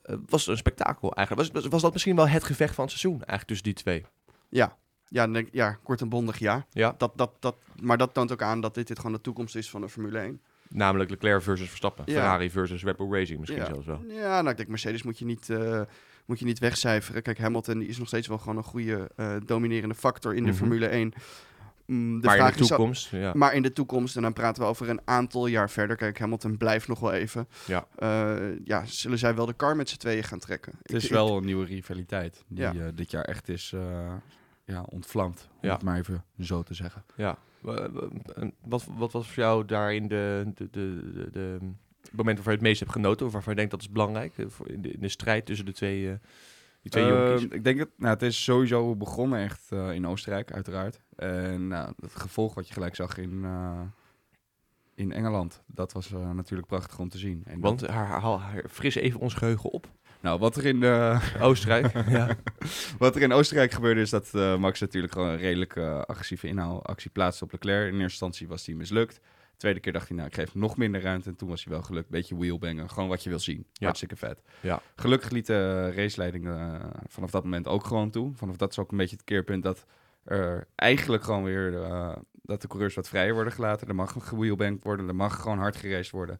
[0.01, 1.51] Eh, was een spektakel eigenlijk.
[1.51, 4.05] Was, was, was dat misschien wel het gevecht van het seizoen eigenlijk tussen die twee?
[4.49, 4.75] Ja.
[5.07, 6.65] Ja, denk ja, kort en bondig ja.
[6.71, 6.95] Ja.
[6.97, 9.69] Dat, dat, dat, maar dat toont ook aan dat dit, dit gewoon de toekomst is
[9.69, 10.41] van de Formule 1.
[10.69, 12.03] Namelijk Leclerc versus Verstappen.
[12.07, 12.13] Ja.
[12.13, 13.65] Ferrari versus Red Bull Racing misschien Ja.
[13.67, 14.03] zelfs wel.
[14.07, 15.81] Ja, nou, ik denk Mercedes moet je niet, eh,
[16.25, 17.21] moet je niet wegcijferen.
[17.21, 20.49] Kijk, Hamilton die is nog steeds wel gewoon een goede eh, dominerende factor in de
[20.49, 20.57] Mhm.
[20.57, 21.13] Formule 1.
[21.85, 23.31] Mm, de maar in de is al- toekomst, ja.
[23.35, 25.95] maar in de toekomst, en dan praten we over een aantal jaar verder.
[25.95, 27.47] Kijk, Hamilton blijft nog wel even.
[27.65, 27.87] Ja.
[27.95, 30.73] Eh, ja, zullen zij wel de car met z'n tweeën gaan trekken?
[30.81, 32.91] Het is Ik- wel een nieuwe rivaliteit die Ja.
[32.93, 34.13] dit jaar echt is eh,
[34.65, 35.49] ja, ontvlamd.
[35.51, 35.73] Om Ja.
[35.73, 37.03] het maar even zo te zeggen.
[37.15, 37.37] Ja.
[38.61, 41.57] Wat, wat was voor jou daarin de, de, de, de, de,
[42.11, 43.25] moment waarvan je het meest hebt genoten?
[43.25, 45.65] Of waarvan je denkt dat is belangrijk eh, voor in, de, in de strijd tussen
[45.65, 46.15] de twee, eh,
[46.81, 47.47] die twee jonkies?
[47.49, 50.99] ik denk dat nou, het is sowieso begonnen echt eh, in Oostenrijk, uiteraard.
[51.15, 53.45] En nou, het gevolg wat je gelijk zag in,
[54.95, 57.43] in Engeland, dat was natuurlijk prachtig om te zien.
[57.45, 59.87] En Want dat- haar, haar, haar, fris even ons geheugen op.
[60.25, 62.09] nou, wat er in eh, Oostenrijk.
[62.09, 62.37] ja.
[62.97, 66.47] Wat er in Oostenrijk gebeurde is dat eh, Max natuurlijk gewoon een redelijk eh, agressieve
[66.47, 67.85] inhaalactie plaatste op Leclerc.
[67.85, 69.15] In eerste instantie was die mislukt.
[69.15, 71.29] De tweede keer dacht hij, nou, ik geef nog minder ruimte.
[71.29, 72.09] En toen was hij wel gelukt.
[72.09, 72.89] Beetje wheelbangen.
[72.89, 73.65] Gewoon wat je wil zien.
[73.73, 73.85] Ja.
[73.85, 74.41] Hartstikke vet.
[74.59, 74.81] Ja.
[74.95, 76.49] Gelukkig liet de raceleiding
[77.07, 78.31] vanaf dat moment ook gewoon toe.
[78.35, 79.85] Vanaf dat is ook een beetje het keerpunt dat
[80.23, 81.71] er eigenlijk gewoon weer...
[82.41, 83.87] dat de coureurs wat vrijer worden gelaten.
[83.87, 85.07] Er mag gewheelbankt worden.
[85.07, 86.39] Er mag gewoon hard geraced worden.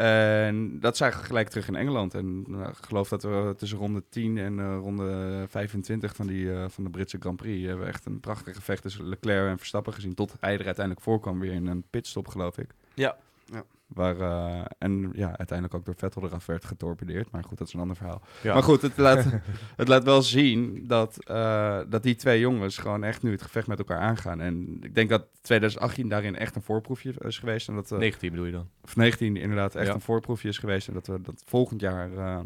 [0.00, 2.14] En dat zagen we gelijk terug in Engeland.
[2.14, 6.52] En nou, ik geloof dat we tussen ronde 10 en eh, ronde 25 van, die,
[6.52, 7.66] eh, van de Britse Grand Prix...
[7.66, 10.14] hebben we echt een prachtig gevecht tussen Leclerc en Verstappen gezien.
[10.14, 12.70] Tot hij er uiteindelijk voorkwam weer in een pitstop, geloof ik.
[12.94, 13.16] Ja.
[13.44, 13.64] Ja.
[13.94, 17.30] Waar, eh, en ja, uiteindelijk ook door Vettel eraf werd getorpedeerd.
[17.30, 18.22] Maar goed, dat is een ander verhaal.
[18.42, 18.54] Ja.
[18.54, 19.24] Maar goed, het laat,
[19.76, 23.66] het laat wel zien dat, eh, dat die twee jongens gewoon echt nu het gevecht
[23.66, 24.40] met elkaar aangaan.
[24.40, 27.68] En ik denk dat 2018 daarin echt een voorproefje is geweest.
[27.68, 28.68] En dat, eh, 19 bedoel je dan?
[28.84, 29.94] of 19 inderdaad echt Ja.
[29.94, 30.88] een voorproefje is geweest.
[30.88, 32.38] En dat we dat volgend jaar eh,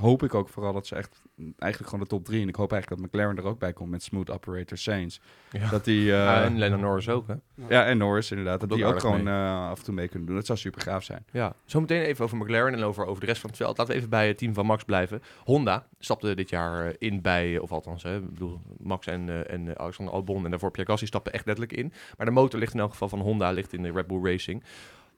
[0.00, 1.22] hoop ik ook vooral dat ze echt
[1.58, 2.42] eigenlijk gewoon de top 3.
[2.42, 5.20] En ik hoop eigenlijk dat McLaren er ook bij komt met Smooth Operator Saints.
[5.50, 5.68] Ja.
[5.70, 7.34] Dat die, eh, en Lennon Norris ook, hè?
[7.68, 8.60] ja, en Norris inderdaad.
[8.60, 10.36] Dat die ook gewoon eh, af en toe mee kunnen doen.
[10.36, 11.24] Dat zou super gaaf zijn.
[11.32, 13.78] Ja, zometeen even over McLaren en over, over de rest van het veld.
[13.78, 15.22] Laten we even bij het team van Max blijven.
[15.44, 19.78] Honda stapte dit jaar eh, in bij, of althans, hè, ik bedoel, Max en, en
[19.78, 21.92] Alexander Albon en daarvoor Pierre Gasly stapten echt letterlijk in.
[22.16, 24.64] Maar de motor ligt in elk geval van Honda, ligt in de Red Bull Racing.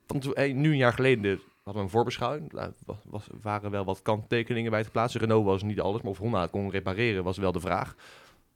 [0.06, 2.52] Want nu een jaar geleden hadden we een voorbeschouwing.
[2.58, 2.72] Er
[3.04, 5.20] was, waren wel wat kanttekeningen bij te plaatsen.
[5.20, 7.94] Renault was niet alles, maar of Honda het kon repareren was wel de vraag.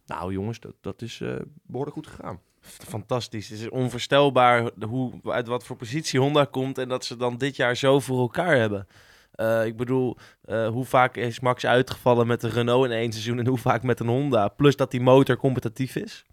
[0.06, 2.40] Nou jongens, dat, dat is eh behoorlijk goed gegaan.
[2.60, 3.48] Fantastisch.
[3.48, 7.56] Het is onvoorstelbaar hoe, uit wat voor positie Honda komt en dat ze dan dit
[7.56, 8.86] jaar zo voor elkaar hebben.
[9.32, 13.38] Eh, ik bedoel, eh, hoe vaak is Max uitgevallen met een Renault in één seizoen
[13.38, 14.48] en hoe vaak met een Honda?
[14.48, 16.24] Plus dat die motor competitief is.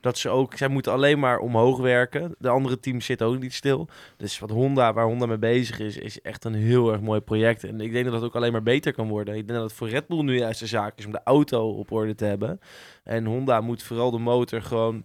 [0.00, 2.34] Dat ze ook, zij moeten alleen maar omhoog werken.
[2.38, 3.88] De andere teams zitten ook niet stil.
[4.16, 7.64] Dus wat Honda, waar Honda mee bezig is, is echt een heel erg mooi project.
[7.64, 9.34] En ik denk dat het ook alleen maar beter kan worden.
[9.34, 11.70] Ik denk dat het voor Red Bull nu juist de zaak is om de auto
[11.70, 12.60] op orde te hebben.
[13.04, 15.04] En Honda moet vooral de motor gewoon.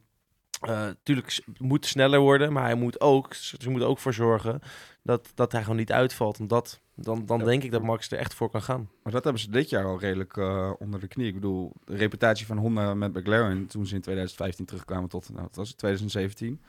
[0.59, 4.59] Eh tuurlijk s- moet sneller worden, maar hij moet ook, ze moeten ook voor zorgen
[5.03, 6.37] dat, dat hij gewoon niet uitvalt.
[6.37, 7.45] Want dat, dan, dan Ja.
[7.45, 8.89] denk ik dat Max er echt voor kan gaan.
[9.03, 11.27] Maar dat hebben ze dit jaar al redelijk eh, onder de knie.
[11.27, 15.41] Ik bedoel, de reputatie van Honda met McLaren toen ze in 2015 terugkwamen tot, nou,
[15.41, 16.61] wat was het, 2017.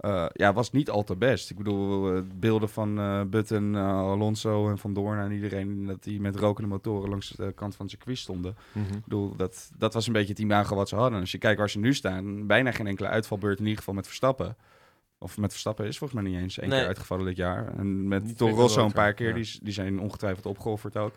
[0.00, 1.50] Eh, ja, was niet al te best.
[1.50, 5.86] Ik bedoel, eh, beelden van eh Button, Alonso en Van Doorn en iedereen...
[5.86, 8.56] dat die met rokende motoren langs de kant van het circuit stonden.
[8.74, 11.14] Ik bedoel, dat, dat was een beetje het imago wat ze hadden.
[11.14, 13.94] En als je kijkt waar ze nu staan, bijna geen enkele uitvalbeurt in ieder geval
[13.94, 14.56] met Verstappen.
[15.18, 16.78] Of met Verstappen is volgens mij niet eens één Nee.
[16.78, 17.78] keer uitgevallen dit jaar.
[17.78, 19.34] En met Toro Rosso een paar keer, ja.
[19.34, 21.14] die, die zijn ongetwijfeld opgeofferd ook.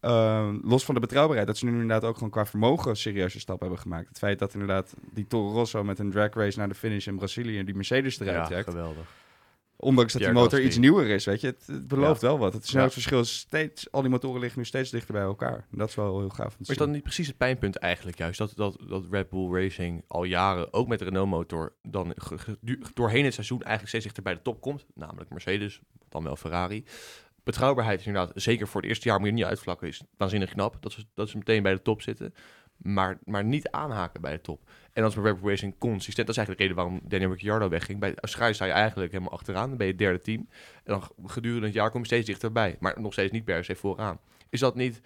[0.00, 3.66] Ehm, los van de betrouwbaarheid, dat ze nu inderdaad ook gewoon qua vermogen serieuze stappen
[3.66, 4.08] hebben gemaakt.
[4.08, 7.16] Het feit dat inderdaad die Toro Rosso met een drag race naar de finish in
[7.16, 8.68] Brazilië die Mercedes eruit Ja, trekt.
[8.68, 9.14] geweldig.
[9.78, 11.46] Ondanks dat die motor iets nieuwer is, weet je.
[11.46, 12.52] Het, het belooft wel wat.
[12.52, 12.68] Het Ja.
[12.68, 13.92] snelheidsverschil is steeds...
[13.92, 15.66] Al die motoren liggen nu steeds dichter bij elkaar.
[15.70, 17.76] En dat is wel heel gaaf om te Maar is dat niet precies het pijnpunt
[17.76, 18.38] eigenlijk juist?
[18.38, 22.58] Dat, dat, dat Red Bull Racing al jaren, ook met de Renault-motor, dan ge- ge-
[22.60, 24.84] du- doorheen het seizoen eigenlijk steeds dichter bij de top komt.
[24.94, 26.84] Namelijk Mercedes, dan wel Ferrari.
[27.46, 30.76] Betrouwbaarheid is inderdaad, zeker voor het eerste jaar moet je niet uitvlakken, is waanzinnig knap.
[30.80, 32.34] Dat ze, dat ze meteen bij de top zitten.
[32.76, 34.70] Maar, maar niet aanhaken bij de top.
[34.92, 38.00] En als Bull Racing consistent, dat is eigenlijk de reden waarom Daniel Ricciardo wegging.
[38.00, 40.48] Bij Australië sta je eigenlijk helemaal achteraan, dan ben je het derde team.
[40.84, 42.76] En dan gedurende het jaar kom je steeds dichterbij.
[42.80, 44.20] Maar nog steeds niet per se vooraan.
[44.50, 45.00] Is dat niet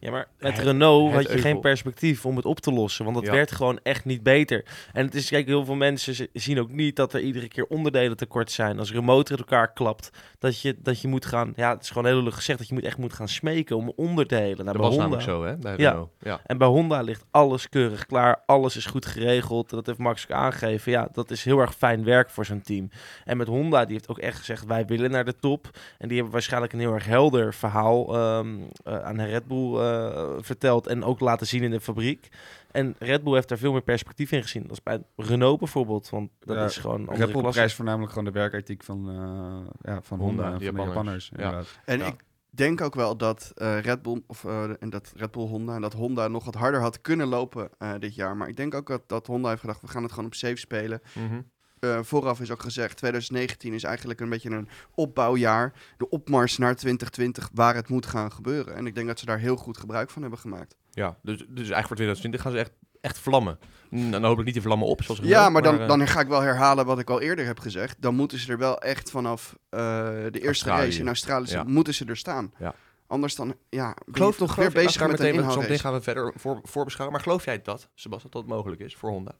[0.00, 1.50] Ja, maar met Het- Renault het had je euvel.
[1.50, 3.04] geen perspectief om het op te lossen.
[3.04, 3.32] Want het Ja.
[3.32, 4.64] werd gewoon echt niet beter.
[4.92, 8.16] En het is, kijk, heel veel mensen zien ook niet dat er iedere keer onderdelen
[8.16, 8.78] tekort zijn.
[8.78, 11.52] Als er een motor in elkaar klapt, dat je, dat je moet gaan...
[11.56, 13.92] Ja, het is gewoon heel lullig gezegd dat je moet echt moet gaan smeken om
[13.96, 14.64] onderdelen.
[14.64, 15.56] Nou, Dat was Honda, namelijk zo, hè?
[15.56, 15.90] Bij Ja.
[15.90, 16.10] Renault.
[16.20, 16.40] Ja.
[16.46, 18.42] En bij Honda ligt alles keurig klaar.
[18.46, 19.70] Alles is goed geregeld.
[19.70, 20.92] Dat heeft Max ook aangegeven.
[20.92, 22.90] Ja, dat is heel erg fijn werk voor zo'n team.
[23.24, 24.64] En met Honda, die heeft ook echt gezegd...
[24.66, 25.70] wij willen naar de top.
[25.98, 28.14] En die hebben waarschijnlijk een heel erg helder verhaal...
[28.16, 28.46] ehm,
[28.84, 30.86] eh, aan Red Bull eh, verteld.
[30.86, 32.28] En ook laten zien in de fabriek.
[32.70, 34.62] En Red Bull heeft daar veel meer perspectief in gezien.
[34.62, 36.10] Dat is bij Renault bijvoorbeeld.
[36.10, 37.58] Want dat Ja, is gewoon een Red andere Bull klasse.
[37.58, 41.30] prijst voornamelijk gewoon de werkethiek van, eh, ja, van Honda, Honda, en van de Japanners.
[41.36, 41.74] Japanners.
[41.76, 41.92] Ja.
[41.92, 42.06] En Ja.
[42.06, 44.44] ik denk ook wel dat eh, Red Bull of
[44.80, 47.92] en dat Red Bull Honda en dat Honda nog wat harder had kunnen lopen eh,
[47.98, 48.36] dit jaar.
[48.36, 50.56] Maar ik denk ook dat, dat Honda heeft gedacht, we gaan het gewoon op safe
[50.56, 51.00] spelen.
[51.14, 51.40] Mhm.
[51.80, 55.72] Eh, vooraf is ook gezegd, 2019 is eigenlijk een beetje een opbouwjaar.
[55.96, 58.74] De opmars naar 2020 waar het moet gaan gebeuren.
[58.74, 60.76] En ik denk dat ze daar heel goed gebruik van hebben gemaakt.
[60.90, 63.58] Ja, dus, dus eigenlijk voor 2020 gaan ze echt, echt vlammen.
[63.90, 66.28] En dan hopelijk niet de vlammen op, zoals Ja, maar dan, eh, dan ga ik
[66.28, 67.96] wel herhalen wat ik al eerder heb gezegd.
[68.00, 70.84] Dan moeten ze er wel echt vanaf eh, de eerste Australië.
[70.84, 71.62] race in Australië, Ja.
[71.64, 72.52] moeten ze er staan.
[72.58, 72.74] Ja.
[73.06, 75.78] Anders dan, ja, ben Geloof toch weer bezig met een meteen, meteen inhaalrace.
[75.78, 77.16] gaan we verder voor, voorbeschouwen.
[77.16, 79.32] Maar geloof jij dat, Sebastian, dat het mogelijk is voor Honda?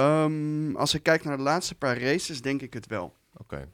[0.00, 3.12] Ehm, als ik kijk naar de laatste paar races, denk ik het wel.
[3.36, 3.68] Oké.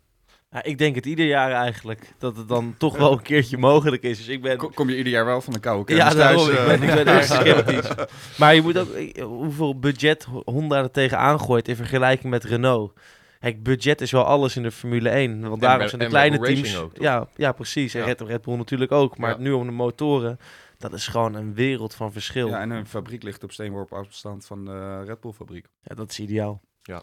[0.50, 4.02] Ja, ik denk het ieder jaar eigenlijk, dat het dan toch wel een keertje mogelijk
[4.02, 4.16] is.
[4.18, 4.56] Dus ik ben...
[4.56, 6.44] Ko- Kom je ieder jaar wel van de koude Ja, kermis daarom.
[6.46, 6.58] thuis?
[6.58, 8.06] ik, eh, ben, ik ben erg sceptisch.
[8.38, 8.88] Maar je moet ook...
[9.20, 12.92] Hoeveel budget Honda er tegenaan gooit in vergelijking met Renault.
[13.40, 15.48] Kijk, budget is wel alles in de Formule 1.
[15.48, 16.76] Want daarom zijn de kleine teams...
[16.76, 17.94] Ook, ja, ja, precies.
[17.94, 18.06] En Ja.
[18.06, 19.18] Red, Red Bull natuurlijk ook.
[19.18, 19.36] Maar Ja.
[19.38, 20.38] nu om de motoren,
[20.82, 22.48] dat is gewoon een wereld van verschil.
[22.48, 25.66] ja, Ja, en een fabriek ligt op steenworp afstand van de Red Bull fabriek.
[25.82, 26.62] dat is ideaal.
[26.82, 27.02] Ja.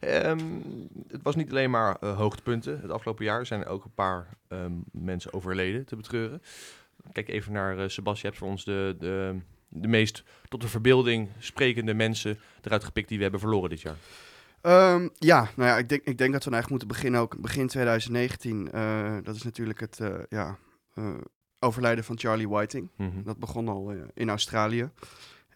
[0.00, 0.38] Ehm,
[1.08, 3.38] het was niet alleen maar eh, hoogtepunten het afgelopen jaar.
[3.38, 6.42] Er zijn ook een paar ehm, mensen overleden te betreuren.
[7.12, 8.14] Kijk even naar eh Sebastian.
[8.14, 9.36] Je hebt voor ons de, de,
[9.68, 13.96] de meest tot de verbeelding sprekende mensen eruit gepikt die we hebben verloren dit jaar.
[14.60, 17.66] Ehm, ja, nou ja, ik denk, ik denk dat we eigenlijk moeten beginnen ook begin
[17.66, 18.70] 2019.
[18.72, 20.58] eh, dat is natuurlijk het eh, ja,
[20.94, 21.14] eh,
[21.58, 22.90] overlijden van Charlie Whiting.
[22.96, 23.22] Mhm.
[23.22, 24.90] Dat begon al eh, in Australië.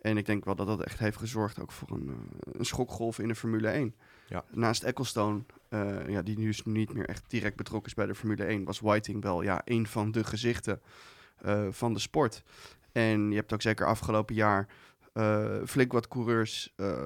[0.00, 3.18] En ik denk wel dat dat echt heeft gezorgd ook voor een, eh, een schokgolf
[3.18, 3.94] in de Formule 1.
[4.28, 4.44] Ja.
[4.50, 8.14] Naast Ecclestone, eh, ja, die nu dus niet meer echt direct betrokken is bij de
[8.14, 10.80] Formule 1, was Whiting wel ja, een van de gezichten
[11.70, 12.42] van de sport.
[12.92, 14.68] En je hebt ook zeker afgelopen jaar
[15.66, 17.02] flink wat coureurs eh,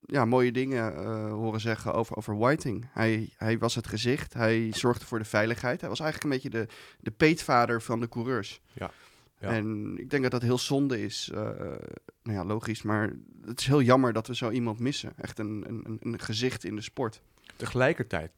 [0.00, 2.88] ja, mooie dingen eh, horen zeggen over, over Whiting.
[2.92, 5.80] Hij, hij was het gezicht, hij zorgde voor de veiligheid.
[5.80, 8.60] Hij was eigenlijk een beetje de, de peetvader van de coureurs.
[8.72, 8.90] Ja.
[9.38, 9.48] Ja.
[9.50, 11.30] En ik denk dat dat heel zonde is.
[11.34, 11.40] eh,
[12.22, 13.12] nou ja, logisch, maar
[13.44, 15.12] het is heel jammer dat we zo iemand missen.
[15.16, 17.20] Echt een, een- een gezicht in de sport.
[17.56, 18.30] Tegelijkertijd,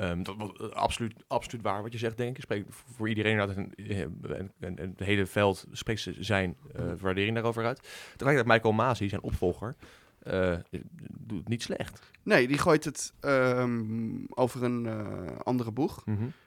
[0.00, 2.42] ehm, dat was eh, absoluut, absoluut waar wat je zegt, denk ik.
[2.42, 7.80] Spreekt voor iedereen inderdaad een, eh, hele veld spreekt zijn eh, waardering daarover uit.
[8.16, 9.74] Tegelijkertijd Michael Masi, zijn opvolger,
[11.10, 12.00] doet het niet slecht.
[12.22, 14.88] Nee, die gooit het ehm, over een
[15.42, 16.04] andere boeg.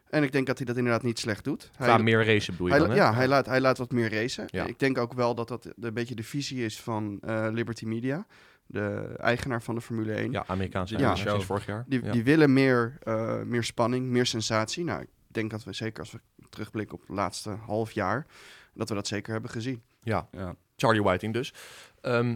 [0.10, 1.72] En ik denk dat hij dat inderdaad niet slecht doet.
[1.78, 4.46] Qua meer racen bedoel je hij, dan, ja, hij laat, hij laat wat meer racen.
[4.48, 4.66] Ja.
[4.66, 7.20] Ik denk ook wel dat dat een beetje de visie is van
[7.52, 8.26] Liberty Media,
[8.66, 10.32] de eigenaar van de Formule 1.
[10.32, 11.16] Ja, Amerikaanse Ja.
[11.16, 11.84] sinds vorig jaar.
[11.88, 12.12] Die, ja.
[12.12, 14.84] die willen meer, eh, meer spanning, meer sensatie.
[14.84, 18.26] Nou, ik denk dat we zeker als we terugblikken op het laatste half jaar,
[18.74, 19.82] dat we dat zeker hebben gezien.
[20.04, 20.56] ja, Ja.
[20.76, 21.54] Charlie Whiting dus.
[22.02, 22.36] Ehm,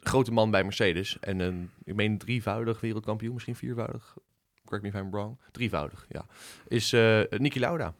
[0.00, 1.18] grote man bij Mercedes.
[1.20, 4.16] En een, ik meen drievoudig wereldkampioen, misschien viervoudig.
[4.64, 5.38] Correct me if I'm wrong.
[5.50, 6.26] Drievoudig, ja.
[6.68, 7.94] Is eh Niki Lauda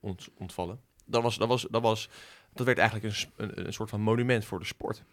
[0.00, 0.80] ont, ontvallen.
[1.06, 2.08] Dat, was, dat, was, dat, was,
[2.52, 5.04] dat werd eigenlijk een, een, een soort van monument voor de sport.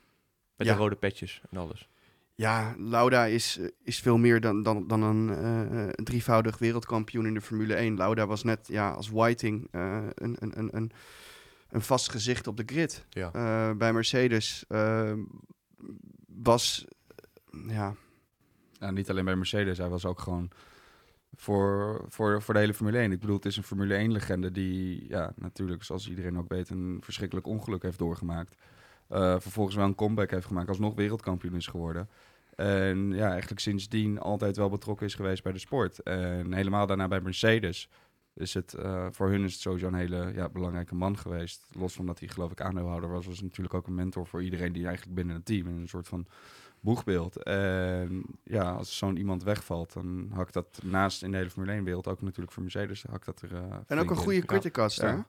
[0.55, 0.73] Met Ja.
[0.73, 1.89] de rode petjes en alles.
[2.35, 7.25] Ja, Lauda is, eh, is veel meer dan, dan, dan een eh, een drievoudig wereldkampioen
[7.25, 7.97] in de Formule 1.
[7.97, 10.91] Lauda was net ja, als Whiting eh, een, een, een, een,
[11.69, 13.05] een vast gezicht op de grid.
[13.09, 13.31] Ja.
[13.33, 15.13] Eh, bij Mercedes eh,
[16.27, 16.85] was,
[17.51, 17.95] eh, ja,
[18.79, 20.49] Ja, niet alleen bij Mercedes, hij was ook gewoon
[21.35, 23.11] voor, voor, voor de hele Formule 1.
[23.11, 26.97] Ik bedoel, het is een Formule 1-legende die, ja, natuurlijk, zoals iedereen ook weet, een
[27.01, 28.55] verschrikkelijk ongeluk heeft doorgemaakt.
[29.07, 32.09] Eh, vervolgens wel een comeback heeft gemaakt, alsnog wereldkampioen is geworden.
[32.55, 36.03] En ja, eigenlijk sindsdien altijd wel betrokken is geweest bij de sport.
[36.03, 37.89] En helemaal daarna bij Mercedes
[38.33, 41.65] is het, eh, voor hun is het sowieso een hele ja, belangrijke man geweest.
[41.71, 44.73] Los van dat hij geloof ik aandeelhouder was, was natuurlijk ook een mentor voor iedereen
[44.73, 46.27] die eigenlijk binnen het team, een soort van
[46.79, 47.43] boegbeeld.
[47.43, 52.07] En ja, als zo'n iemand wegvalt, dan hakt dat naast in de hele Formule 1-wereld
[52.07, 54.21] ook natuurlijk voor Mercedes, hakt dat er eh, en ook een in.
[54.21, 54.45] goede Ja.
[54.45, 55.07] criticaster.
[55.07, 55.27] Ja.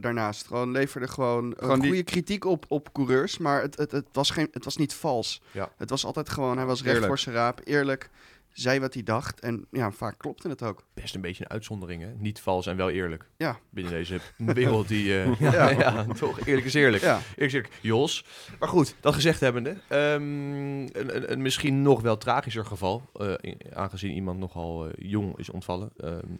[0.00, 3.90] Daarnaast gewoon leverde gewoon, Gewoon een die- goede kritiek op, op coureurs, maar het, het,
[3.92, 5.42] het, was geen, het was niet vals.
[5.50, 5.72] Ja.
[5.76, 7.06] Het was altijd gewoon, hij was recht Eerlijk.
[7.06, 8.10] voor zijn raap, eerlijk,
[8.52, 10.84] zei wat hij dacht en ja, vaak klopte het ook.
[10.94, 12.12] Best een beetje een uitzondering, hè?
[12.14, 13.28] Niet vals en wel eerlijk.
[13.36, 13.58] Ja.
[13.70, 15.20] Binnen deze wereld die...
[15.22, 16.04] eh, ja, ja.
[16.04, 16.46] toch?
[16.46, 17.02] Eerlijk is eerlijk.
[17.02, 17.14] Ja.
[17.16, 17.72] Eerlijk is eerlijk.
[17.80, 18.24] Jos.
[18.58, 19.76] Maar goed, dat gezegd hebbende.
[19.88, 24.92] ehm, een, een, een misschien nog wel tragischer geval, eh, in- aangezien iemand nogal eh,
[25.10, 26.32] jong is ontvallen, ehm,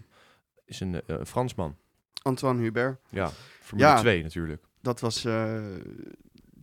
[0.65, 1.77] is een eh, een Fransman.
[2.23, 3.01] Antoine Hubert.
[3.09, 3.31] Ja,
[3.61, 3.97] Formule Ja.
[4.01, 4.63] 2 natuurlijk.
[4.81, 5.61] Dat was eh,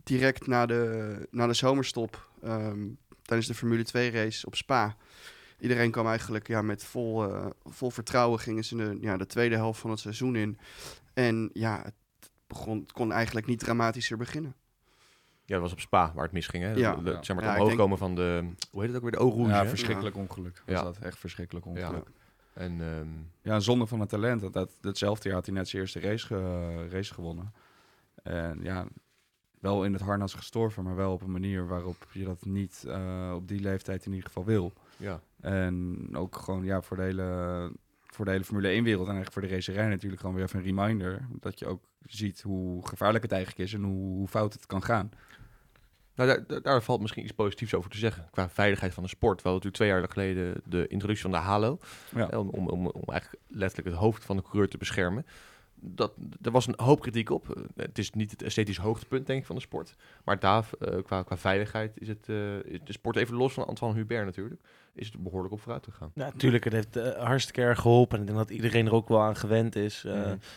[0.04, 2.86] direct na de, na de zomerstop ehm,
[3.22, 4.96] tijdens de Formule 2 race op Spa.
[5.58, 9.54] Iedereen kwam eigenlijk ja, met vol, eh, vol vertrouwen gingen ze de, ja, de tweede
[9.56, 10.58] helft van het seizoen in.
[11.14, 11.94] En ja, het,
[12.46, 14.54] begon, het kon eigenlijk niet dramatischer beginnen.
[15.44, 16.72] Ja, dat was op Spa waar het misging, hè?
[16.72, 16.94] Ja.
[16.94, 17.22] De- Ja.
[17.22, 18.44] zeg maar Ja, het ik omhoog komen van de...
[18.70, 19.12] Hoe heet het ook weer?
[19.12, 19.68] De Rouge, Ja, hè?
[19.68, 20.62] verschrikkelijk ongeluk.
[20.66, 20.82] Was Ja.
[20.82, 21.70] dat echt verschrikkelijk Ja.
[21.70, 22.08] ongeluk.
[22.52, 23.08] En ehm,
[23.42, 24.40] Ja, een zonde van het talent.
[24.40, 27.52] Dat, dat, datzelfde jaar had hij net zijn eerste race, ge- race gewonnen.
[28.22, 28.86] En ja,
[29.60, 33.32] wel in het harnas gestorven, maar wel op een manier waarop je dat niet eh,
[33.34, 34.72] op die leeftijd in ieder geval wil.
[34.96, 35.20] ja.
[35.40, 37.72] En ook gewoon ja, voor de hele
[38.06, 40.64] voor de hele Formule 1-wereld en eigenlijk voor de racerij natuurlijk gewoon weer even een
[40.64, 41.26] reminder.
[41.40, 44.82] Dat je ook ziet hoe gevaarlijk het eigenlijk is en hoe, hoe fout het kan
[44.82, 45.10] gaan.
[46.26, 48.28] Nou, daar, valt misschien iets positiefs over te zeggen.
[48.30, 49.42] Qua veiligheid van de sport.
[49.42, 51.78] We hadden natuurlijk twee jaar geleden de introductie van de halo.
[52.14, 52.26] Ja.
[52.26, 55.26] Om, om, om, om eigenlijk letterlijk het hoofd van de coureur te beschermen.
[55.74, 57.56] Dat, er was een hoop kritiek op.
[57.56, 59.94] Eh, Het is niet het esthetisch hoogtepunt, denk ik, van de sport.
[60.24, 63.98] Maar daar, eh, qua, qua veiligheid, is, het, eh, de sport even los van Antoine
[63.98, 64.60] Hubert natuurlijk.
[64.94, 66.10] Is het behoorlijk op vooruit gegaan.
[66.14, 68.16] Ja, natuurlijk, het heeft eh, hartstikke erg geholpen.
[68.16, 70.06] En ik denk dat iedereen er ook wel aan gewend is.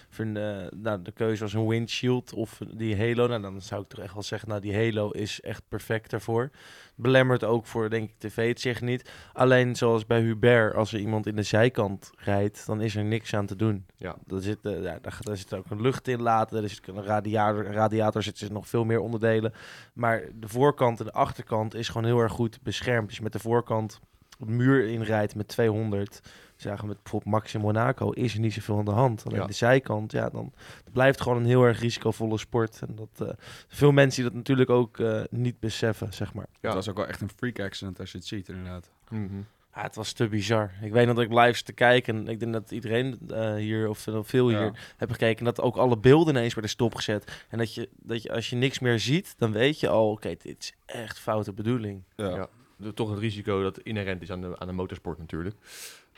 [0.09, 3.27] Vind, eh, nou, de keuze was een windshield of die halo.
[3.27, 6.49] Nou, dan zou ik toch echt wel zeggen, nou, die halo is echt perfect daarvoor.
[6.95, 9.11] Belemmert ook voor, denk ik, tv het zich niet.
[9.33, 13.35] Alleen zoals bij Hubert, als er iemand in de zijkant rijdt, dan is er niks
[13.35, 13.85] aan te doen.
[13.95, 14.15] Ja.
[14.25, 16.63] Daar zit, ja, daar, daar zit ook een lucht in laten.
[16.63, 19.53] Er zit een radiator, een radiator zit, zit nog veel meer onderdelen.
[19.93, 23.09] Maar de voorkant en de achterkant is gewoon heel erg goed beschermd.
[23.09, 23.99] Dus met de voorkant
[24.47, 26.21] muur inrijdt met 200.
[26.55, 29.25] Zagen we met bijvoorbeeld Max in Monaco, is er niet zoveel aan de hand.
[29.25, 29.45] Alleen Ja.
[29.45, 30.53] de zijkant, ja, dan
[30.91, 32.81] blijft gewoon een heel erg risicovolle sport.
[32.87, 33.33] En dat eh,
[33.67, 36.45] veel mensen die dat natuurlijk ook eh, niet beseffen, zeg maar.
[36.51, 36.67] Ja.
[36.67, 38.89] Het was ook wel echt een freak accident als je het ziet inderdaad.
[39.09, 39.37] Mhm.
[39.75, 40.71] Ja, het was te bizar.
[40.81, 42.15] Ik weet nog dat ik live zat te kijken.
[42.15, 44.71] En ik denk dat iedereen eh, hier, of veel hier, Ja.
[44.97, 45.37] hebben gekeken.
[45.39, 47.45] En dat ook alle beelden ineens werden stopgezet.
[47.49, 50.29] En dat je, dat je als je niks meer ziet, dan weet je al, oké,
[50.43, 52.03] dit is echt foute bedoeling.
[52.15, 52.29] Ja.
[52.29, 52.47] Ja.
[52.77, 55.55] De- toch het risico dat inherent is aan de, aan de motorsport natuurlijk.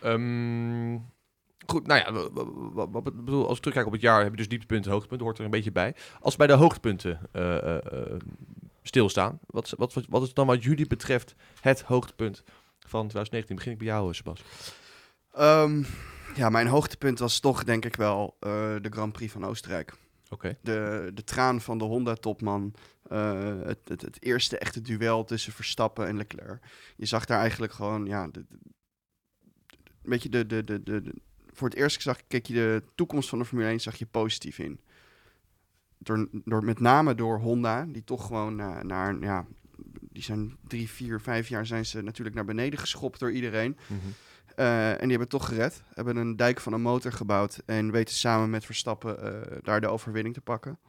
[0.01, 0.97] Ehm,
[1.67, 2.29] goed, nou ja,
[2.91, 5.45] wat, bedoel, als we terugkijken op het jaar, heb je dus dieptepunten, hoogtepunten, hoort er
[5.45, 5.95] een beetje bij.
[6.19, 7.75] Als we bij de hoogtepunten eh, eh,
[8.11, 8.19] eh,
[8.83, 12.43] stilstaan, wat, is- wat, wat, wat is dan wat jullie betreft het hoogtepunt
[12.79, 13.55] van 2019?
[13.55, 14.41] Begin ik bij jou, Sebas.
[15.33, 15.83] Ehm,
[16.35, 19.93] ja, mijn hoogtepunt was toch denk ik wel de Grand Prix van Oostenrijk.
[20.61, 22.73] De, de traan van de Honda-topman.
[23.09, 26.63] Eh, het, het, het eerste echte duel tussen Verstappen en Leclerc.
[26.95, 28.57] Je zag daar eigenlijk gewoon, ja, de, de-
[30.03, 31.13] een beetje de, de, de, de,
[31.53, 34.59] voor het eerst zag, keek je de toekomst van de Formule 1 zag je positief
[34.59, 34.79] in.
[35.97, 39.45] Door, door, met name door Honda, die toch gewoon eh, naar, ja,
[40.01, 43.77] die zijn drie, vier, vijf jaar zijn ze natuurlijk naar beneden geschopt door iedereen.
[43.87, 43.99] Mhm.
[44.55, 45.83] Eh, en die hebben toch gered.
[45.93, 47.61] Hebben een dijk van een motor gebouwd.
[47.65, 49.17] En weten samen met Verstappen
[49.63, 50.79] daar de overwinning te pakken.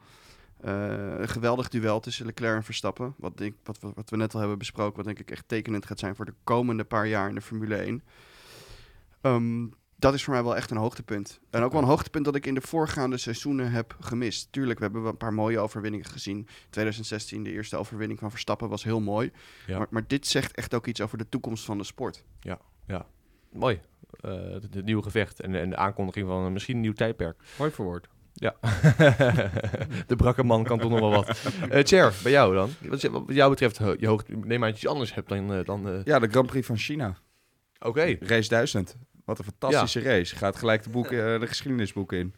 [0.61, 3.13] Eh, een geweldig duel tussen Leclerc en Verstappen.
[3.17, 4.95] Wat, denk, wat, we- wat we net al hebben besproken.
[4.95, 7.75] Wat denk ik echt tekenend gaat zijn voor de komende paar jaar in de Formule
[7.85, 8.03] 1.
[9.21, 9.65] Ehm,
[9.95, 11.39] dat is voor mij wel echt een hoogtepunt.
[11.49, 14.47] En ook wel een hoogtepunt dat ik in de voorgaande seizoenen heb gemist.
[14.51, 16.47] Tuurlijk, we hebben een paar mooie overwinningen gezien.
[16.69, 19.31] 2016, de eerste overwinning van Verstappen, was heel mooi.
[19.67, 19.77] Ja.
[19.77, 22.23] Maar, maar dit zegt echt ook iets over de toekomst van de sport.
[23.51, 23.79] Mooi.
[24.19, 27.41] Eh, het, het nieuwe gevecht en, en de aankondiging van misschien een nieuw tijdperk.
[27.57, 28.07] Mooi verwoord.
[28.39, 28.55] Ja.
[30.07, 31.41] de brakke man kan toch nog wel wat.
[31.69, 32.69] Eh Cher, bij jou dan?
[32.81, 35.53] Wat, jou betreft, ho- je hoogte, neem maar dat je iets anders hebt dan...
[35.53, 37.17] eh, dan eh, Ja, de Grand Prix van China.
[37.79, 38.95] Oké, Race 1000.
[39.25, 40.35] Wat een fantastische race.
[40.35, 42.33] Gaat gelijk de, boeken, eh, de geschiedenisboeken in.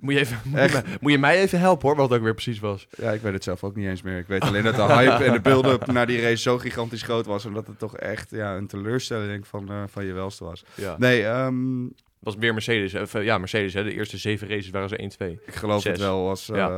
[0.00, 2.24] moet je, even, moet, je mij, moet je mij even helpen hoor, wat het ook
[2.24, 2.86] weer precies was.
[2.96, 4.18] Ja, ik weet het zelf ook niet eens meer.
[4.18, 7.26] Ik weet alleen dat de hype en de build-up naar die race zo gigantisch groot
[7.26, 7.44] was.
[7.44, 10.64] En dat het toch echt ja, een teleurstelling van, eh, van je welste was.
[10.74, 10.96] Ja.
[10.98, 12.94] Nee, Het was meer Mercedes.
[12.94, 13.74] Of, eh, ja, Mercedes.
[13.74, 13.84] Hè.
[13.84, 15.46] De eerste zeven races waren ze 1-2.
[15.46, 16.48] ik geloof het wel als...
[16.48, 16.68] eh, Ja.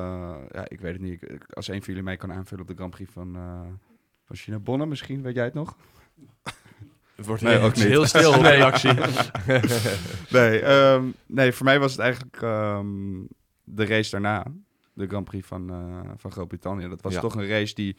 [0.53, 0.65] ja.
[0.69, 1.27] ik weet het niet.
[1.51, 3.61] Als een van jullie mij kan aanvullen op de Grand Prix van, eh,
[4.25, 4.59] van China.
[4.59, 5.77] Bonne misschien, weet jij het nog?
[7.17, 7.85] Het wordt Nee, heel, ook niet.
[7.85, 8.91] heel stil op reactie.
[10.31, 12.87] Nee, ehm, nee, voor mij was het eigenlijk ehm,
[13.65, 14.45] de race daarna.
[14.93, 15.71] De Grand Prix van,
[16.17, 16.89] van Groot-Brittannië.
[16.89, 17.21] Dat was Ja.
[17.21, 17.97] toch een race die...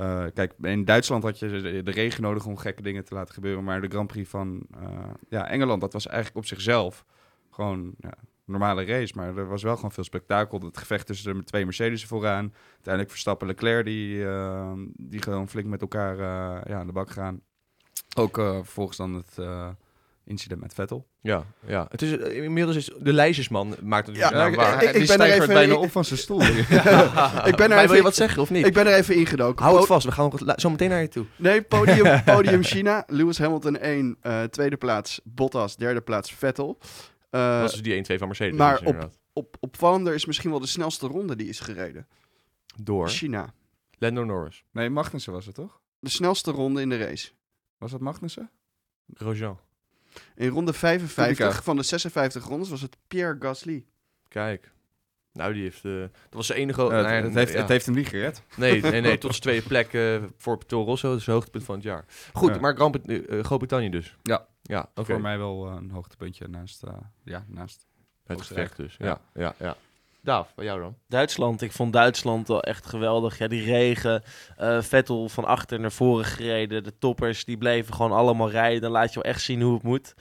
[0.00, 3.64] eh, kijk, in Duitsland had je de, regen nodig om gekke dingen te laten gebeuren.
[3.64, 4.88] Maar de Grand Prix van eh,
[5.28, 7.04] ja, Engeland, dat was eigenlijk op zichzelf
[7.50, 9.12] gewoon ja, een normale race.
[9.16, 10.60] Maar er was wel gewoon veel spektakel.
[10.60, 12.54] Het gevecht tussen de twee Mercedes vooraan.
[12.72, 16.16] Uiteindelijk Verstappen en Leclerc die, eh, die gewoon flink met elkaar
[16.68, 17.40] ja, aan de bak gaan.
[18.16, 19.38] Ook vervolgens dan het
[20.24, 21.06] incident met Vettel.
[21.20, 21.86] ja, ja.
[21.90, 24.82] Het is, eh, inmiddels is de lijstjesman maakt het Ja, ik- waar.
[24.82, 26.42] ik- ben er stijgt even- bijna op van zijn stoel.
[26.50, 27.08] ik ben er
[27.46, 28.66] Maar wil je even- wat zeggen of niet?
[28.66, 29.64] Ik ben er even ingedoken.
[29.64, 31.26] Hou het vast, we gaan zo meteen naar je toe.
[31.36, 33.04] Nee, podium, podium China.
[33.06, 36.78] Lewis Hamilton 1, eh, tweede plaats Bottas, derde plaats Vettel.
[37.30, 38.56] Eh, dat is dus die 1-2 van Mercedes.
[38.58, 42.06] maar op- op, opvallender is misschien wel de snelste ronde die is gereden.
[42.82, 43.52] Door China.
[43.98, 44.64] Lando Norris.
[44.72, 45.80] Nee, Magnussen was het toch?
[45.98, 47.30] De snelste ronde in de race.
[47.78, 48.50] Was dat Magnussen?
[49.14, 49.58] Grosjean.
[50.36, 51.62] In ronde 55 Kubica.
[51.62, 53.84] van de 56 rondes was het Pierre Gasly.
[54.28, 54.72] Kijk.
[55.32, 55.84] Nou, die heeft...
[55.84, 56.82] eh, dat was de enige...
[56.82, 57.58] Het, het heeft, ja.
[57.58, 58.42] het heeft hem niet gered.
[58.56, 59.18] Nee, nee, nee.
[59.18, 61.08] Tot zijn tweede plek eh, voor Toro Rosso.
[61.08, 62.04] Dat is het hoogtepunt van het jaar.
[62.32, 62.60] Goed, Ja.
[62.60, 64.16] maar Grand Prix, Groot-Brittannië dus.
[64.22, 64.46] Ja.
[64.62, 64.90] Ja.
[64.94, 66.82] Voor mij wel een hoogtepuntje naast...
[66.82, 66.92] eh,
[67.24, 67.86] ja, naast.
[68.26, 68.96] Het gevecht dus.
[68.98, 69.06] Ja.
[69.06, 69.76] Ja, ja, ja.
[70.22, 70.96] Daaf, bij jou dan?
[71.08, 73.38] Duitsland, ik vond Duitsland wel echt geweldig.
[73.38, 74.22] Ja, die regen,
[74.56, 76.84] eh, Vettel van achter naar voren gereden.
[76.84, 78.80] De toppers, die bleven gewoon allemaal rijden.
[78.80, 80.14] Dan laat je wel echt zien hoe het moet.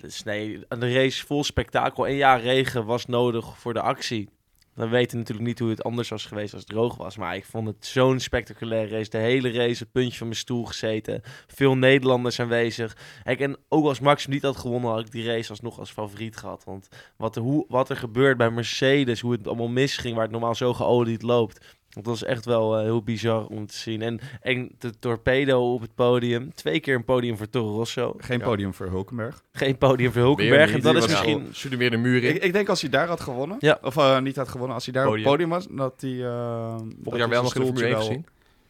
[0.00, 2.06] Dus nee, de race vol spektakel.
[2.06, 4.28] En ja, regen was nodig voor de actie.
[4.74, 7.16] We weten natuurlijk niet hoe het anders was geweest als het droog was.
[7.16, 9.10] Maar ik vond het zo'n spectaculaire race.
[9.10, 11.20] De hele race, het puntje van mijn stoel gezeten.
[11.46, 12.96] Veel Nederlanders aanwezig.
[13.24, 16.64] En ook als Max niet had gewonnen, had ik die race alsnog als favoriet gehad.
[16.64, 20.32] Want wat er, hoe, wat er gebeurt bij Mercedes, hoe het allemaal misging, waar het
[20.32, 21.76] normaal zo geolied loopt.
[21.94, 24.02] Dat was echt wel eh, heel bizar om te zien.
[24.02, 26.54] En, en de torpedo op het podium.
[26.54, 28.14] Twee keer een podium voor Toro Rosso.
[28.18, 28.44] Geen Ja.
[28.44, 29.42] podium voor Hulkenberg.
[29.52, 30.72] Geen podium voor Hulkenberg.
[30.72, 31.48] En dat is misschien...
[31.50, 32.34] Stuurde weer de muur in.
[32.34, 33.78] Ik, ik denk als hij daar had gewonnen, Ja.
[33.82, 35.26] of eh, niet had gewonnen, als hij daar Podium.
[35.26, 36.10] op het podium was, dat hij...
[36.24, 38.26] eh, dat Volgend jaar wel nog in de Formule 1 stoeltje wel- gezien.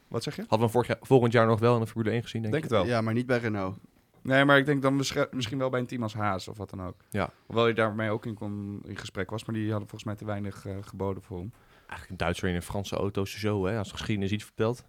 [0.08, 0.40] Wat zeg je?
[0.40, 2.50] Hadden we hem vorig jaar, volgend jaar nog wel in de Formule 1 gezien, Ik
[2.50, 2.78] denk denk ik.
[2.78, 2.96] het wel.
[2.98, 3.76] Ja, maar niet bij Renault.
[4.22, 4.96] Nee, maar ik denk dan
[5.30, 6.94] misschien- wel bij een team als Haas of wat dan ook.
[7.10, 7.30] Ja.
[7.46, 10.24] Hoewel hij daarmee ook in, kon, in gesprek was, maar die hadden volgens mij te
[10.24, 11.52] weinig eh, geboden voor hem.
[11.86, 14.84] Eigenlijk een Duitser in een Franse auto zo, hè, als geschiedenis iets vertelt.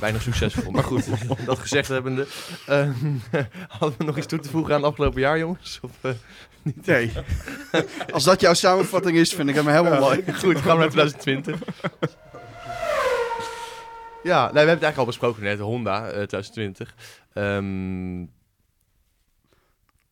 [0.00, 0.70] Weinig succesvol.
[0.70, 1.06] maar goed,
[1.46, 2.26] dat gezegd hebbende.
[2.66, 2.90] eh,
[3.78, 5.78] hadden we nog iets toe te voegen aan het afgelopen jaar, jongens?
[5.82, 6.10] Of, eh,
[6.84, 7.12] Nee.
[8.12, 10.22] Als dat jouw samenvatting is, vind ik hem helemaal mooi.
[10.32, 11.60] Goed, gaan we naar 2020.
[14.22, 16.94] Ja, nee, we hebben het eigenlijk al besproken net, Honda eh, 2020.
[17.32, 18.20] Ehm,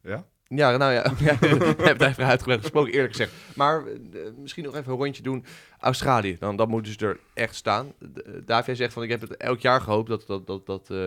[0.03, 0.25] Ja?
[0.57, 3.33] Ja, nou ja, ja we hebben het even uitgebreid gesproken, eerlijk gezegd.
[3.55, 5.45] Maar eh, misschien nog even een rondje doen.
[5.79, 7.93] Australië, dan, dan moeten ze er echt staan.
[8.01, 11.07] Eh, David zegt van, ik heb het elk jaar gehoopt dat, dat, dat, dat eh,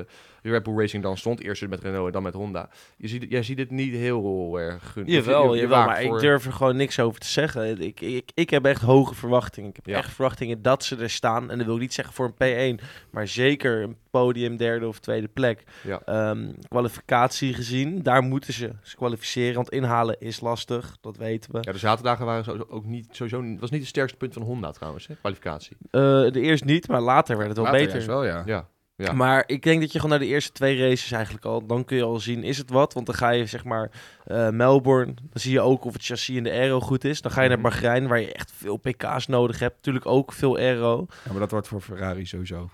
[0.52, 1.42] Red Bull Racing dan stond.
[1.42, 2.70] Eerst met Renault en dan met Honda.
[2.98, 5.16] Je ziet, jij ziet het niet heel erg gunstig.
[5.16, 7.82] Jawel, Je- je jawel maar voor- ik durf er gewoon niks over te zeggen.
[7.82, 9.70] Ik, ik, ik heb echt hoge verwachtingen.
[9.70, 9.98] Ik heb Ja.
[9.98, 11.52] echt verwachtingen dat ze er staan.
[11.52, 15.00] En dat wil ik niet zeggen voor een P1, maar zeker een podium, derde of
[15.00, 15.64] tweede plek.
[15.84, 16.02] Ja.
[16.06, 19.56] Ehm, kwalificatie gezien, daar moeten ze ze kwalificeren.
[19.56, 21.58] Want inhalen is lastig, dat weten we.
[21.62, 24.72] Ja, de zaterdagen waren zo, ook niet, sowieso, was niet het sterkste punt van Honda
[24.72, 25.16] trouwens, hè?
[25.16, 25.78] kwalificatie.
[25.92, 27.94] Eh, de eerst niet, maar later werd het wel Later beter.
[27.96, 28.44] juist wel, ja.
[28.46, 29.12] Ja, ja.
[29.12, 31.98] Maar ik denk dat je gewoon naar de eerste twee races eigenlijk al, dan kun
[31.98, 32.94] je al zien, is het wat?
[32.94, 33.92] Want dan ga je zeg maar
[34.26, 37.22] eh, Melbourne, dan zie je ook of het chassis en de aero goed is.
[37.22, 37.70] Dan ga je naar Mhm.
[37.70, 39.76] Bahrein, waar je echt veel pk's nodig hebt.
[39.76, 41.06] Natuurlijk ook veel aero.
[41.26, 42.70] Ja, maar dat wordt voor Ferrari sowieso.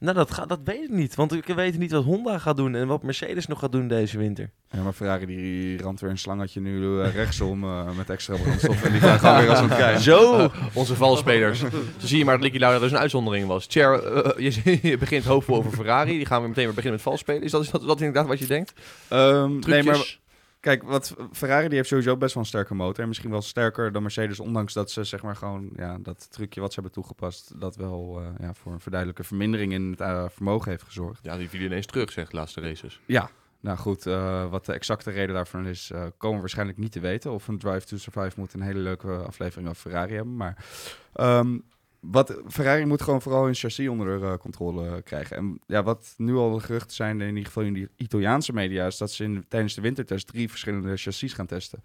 [0.00, 1.14] Nou, dat, gaat, dat weet ik niet.
[1.14, 4.18] Want ik weet niet wat Honda gaat doen en wat Mercedes nog gaat doen deze
[4.18, 4.50] winter.
[4.70, 8.82] Ja, maar Ferrari die ramt weer een slangetje nu eh, rechtsom eh, met extra brandstof.
[8.84, 10.00] En die gaan gewoon weer als een trein.
[10.00, 10.50] Zo!
[10.72, 11.58] Onze valspelers.
[11.58, 13.66] Zo zie je maar dat Licky Lauda dus een uitzondering was.
[13.68, 16.16] Cher, eh, je, je begint hoopvol over Ferrari.
[16.16, 17.42] Die gaan we meteen weer beginnen met valspelen.
[17.42, 18.72] Is dat, is dat, dat inderdaad wat je denkt?
[19.08, 19.84] Ehm, nee, Trucjes?
[19.84, 20.19] maar
[20.60, 23.02] kijk, wat Ferrari die heeft sowieso best wel een sterke motor.
[23.02, 26.60] En misschien wel sterker dan Mercedes, ondanks dat ze zeg maar gewoon ja, dat trucje
[26.60, 30.24] wat ze hebben toegepast, dat wel eh, ja, voor een verduidelijke vermindering in het eh,
[30.28, 31.20] vermogen heeft gezorgd.
[31.22, 33.00] Ja, die viel ineens terug, zegt de laatste races.
[33.06, 37.00] Ja, nou goed, eh, wat de exacte reden daarvan is, komen we waarschijnlijk niet te
[37.00, 37.32] weten.
[37.32, 40.36] Of een Drive to Survive moet een hele leuke aflevering over Ferrari hebben.
[40.36, 40.64] Maar
[41.12, 41.58] ehm,
[42.00, 45.36] wat, Ferrari moet gewoon vooral hun chassis onder eh, controle krijgen.
[45.36, 48.86] En ja, wat nu al de geruchten zijn, in ieder geval in die Italiaanse media,
[48.86, 51.82] is dat ze in, tijdens de wintertest drie verschillende chassis gaan testen.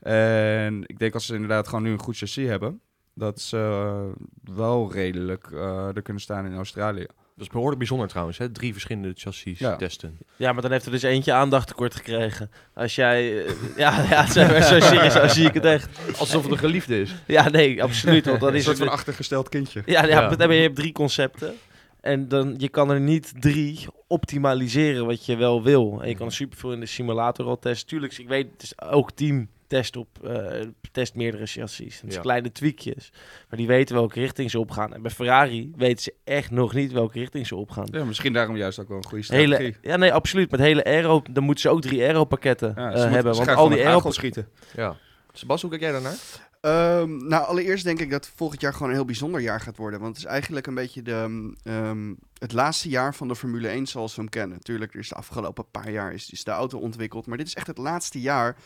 [0.00, 2.80] En ik denk als ze inderdaad gewoon nu een goed chassis hebben,
[3.14, 7.06] dat ze eh, wel redelijk eh, er kunnen staan in Australië.
[7.34, 8.50] Dat is behoorlijk bijzonder trouwens, hè?
[8.50, 9.76] Drie verschillende chassis Ja.
[9.76, 10.18] testen.
[10.36, 12.50] Ja, maar dan heeft er dus eentje aandacht tekort gekregen.
[12.74, 13.44] Als jij...
[13.46, 15.88] eh, ja, ja zo, zo, serieus, zo zie ik het echt.
[16.18, 17.14] Alsof het een geliefde is.
[17.26, 18.26] Ja, nee, absoluut.
[18.26, 18.86] Want dan Een is soort het...
[18.86, 19.82] van achtergesteld kindje.
[19.86, 20.20] Ja, ja, Ja.
[20.20, 21.54] maar dan heb je, je hebt drie concepten.
[22.00, 25.98] En dan, je kan er niet drie optimaliseren wat je wel wil.
[26.02, 27.88] En je kan superveel in de simulator al testen.
[27.88, 30.60] Tuurlijk, ik weet, het is ook team test op, eh,
[30.92, 32.00] test meerdere chassis.
[32.00, 32.20] Het is Ja.
[32.20, 33.12] kleine tweakjes.
[33.48, 34.94] Maar die weten welke richting ze opgaan.
[34.94, 37.88] En bij Ferrari weten ze echt nog niet welke richting ze opgaan.
[37.90, 39.54] Ja, misschien daarom juist ook wel een goede strategie.
[39.56, 40.50] Hele, ja, nee, absoluut.
[40.50, 43.34] Met hele aero, dan moeten ze ook drie aero-pakketten Ja, eh, moeten- hebben.
[43.34, 44.48] ze Want gaan al gewoon die aero schieten.
[44.76, 44.96] Ja.
[45.32, 46.16] Sebas, hoe kijk jij daarnaar?
[46.60, 50.00] Ehm, nou, allereerst denk ik dat volgend jaar gewoon een heel bijzonder jaar gaat worden.
[50.00, 53.86] Want het is eigenlijk een beetje de, ehm, het laatste jaar van de Formule 1
[53.86, 54.60] zoals we hem kennen.
[54.60, 57.26] Tuurlijk, er is de afgelopen paar jaar is, is de auto ontwikkeld.
[57.26, 58.56] Maar dit is echt het laatste jaar.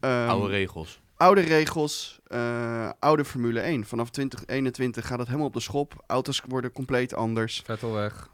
[0.00, 1.00] Ehm, Oude regels.
[1.16, 3.84] oude regels, eh, oude Formule 1.
[3.84, 6.04] Vanaf 2021 gaat het helemaal op de schop.
[6.06, 7.62] Auto's worden compleet anders.
[7.64, 8.28] Vettel weg.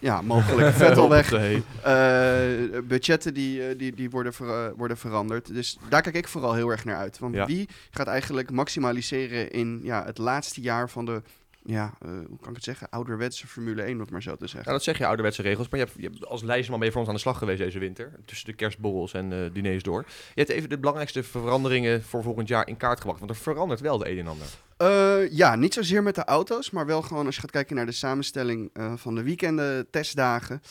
[0.00, 0.74] Ja, mogelijk.
[0.84, 1.32] Vettel weg.
[1.32, 5.54] Eh, budgetten die, eh, die, die worden, ver- worden veranderd.
[5.54, 7.18] Dus daar kijk ik vooral heel erg naar uit.
[7.18, 7.46] Want Ja.
[7.46, 11.22] wie gaat eigenlijk maximaliseren in ja, het laatste jaar van de,
[11.70, 14.44] ja, eh, hoe kan ik het zeggen, ouderwetse Formule 1, om het maar zo te
[14.44, 14.72] Ja, zeggen.
[14.72, 15.68] dat zeg je, ouderwetse regels.
[15.68, 17.58] Maar je hebt, je hebt als lijstman ben je voor ons aan de slag geweest
[17.58, 18.12] deze winter.
[18.24, 20.04] Tussen de kerstborrels en eh diners door.
[20.34, 23.18] Je hebt even de belangrijkste veranderingen voor volgend jaar in kaart gebracht.
[23.18, 24.46] Want er verandert wel de een en ander.
[24.76, 27.86] Eh, ja, niet zozeer met de auto's, maar wel gewoon als je gaat kijken naar
[27.86, 30.62] de samenstelling van de weekenden, testdagen.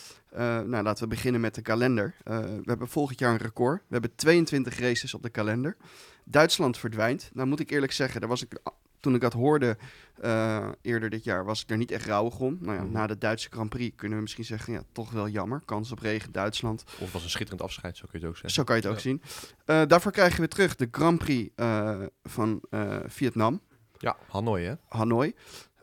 [0.65, 2.13] Nou, laten we beginnen met de kalender.
[2.23, 3.79] We hebben volgend jaar een record.
[3.79, 5.77] We hebben 22 races op de kalender.
[6.23, 7.29] Duitsland verdwijnt.
[7.33, 8.51] Nou moet ik eerlijk zeggen, daar was ik
[8.99, 9.77] toen ik dat hoorde
[10.21, 12.57] eh, eerder dit jaar, was ik er niet echt rouwig om.
[12.61, 12.91] Nou ja, Mhm.
[12.91, 15.61] na de Duitse Grand Prix kunnen we misschien zeggen, ja, toch wel jammer.
[15.65, 16.83] Kans op regen, Duitsland.
[16.87, 18.51] Of het was een schitterend afscheid, zo kun je het ook zeggen.
[18.53, 19.01] Zo kan je het ook Ja.
[19.03, 19.21] zien.
[19.65, 22.61] Eh, daarvoor krijgen we terug de Grand Prix eh, van
[23.05, 23.61] Vietnam,
[23.97, 24.73] Ja, Hanoi hè?
[24.87, 25.33] Hanoi.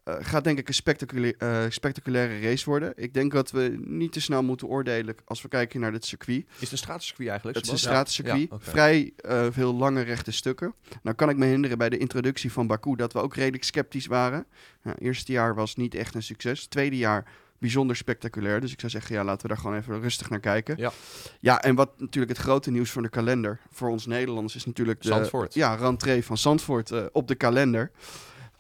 [0.04, 2.92] Eh, gaat denk ik een spectacula- eh, spectaculaire race worden.
[2.96, 6.44] Ik denk dat we niet te snel moeten oordelen als we kijken naar het circuit.
[6.54, 7.56] Is het een straatcircuit eigenlijk?
[7.58, 10.74] Het is een straatcircuit, Ja, vrij eh, veel lange rechte stukken.
[11.02, 14.06] Nou kan ik me herinneren bij de introductie van Baku dat we ook redelijk sceptisch
[14.06, 14.46] waren.
[14.82, 16.66] Nou, eerste jaar was niet echt een succes.
[16.66, 17.24] Tweede jaar
[17.58, 18.60] bijzonder spectaculair.
[18.60, 20.76] Dus ik zou zeggen, ja, laten we daar gewoon even rustig naar kijken.
[20.78, 20.92] Ja.
[21.40, 25.02] ja, en wat natuurlijk het grote nieuws van de kalender voor ons Nederlanders is natuurlijk
[25.02, 25.54] de Zandvoort.
[25.54, 27.90] Ja, rentree van Zandvoort op de kalender.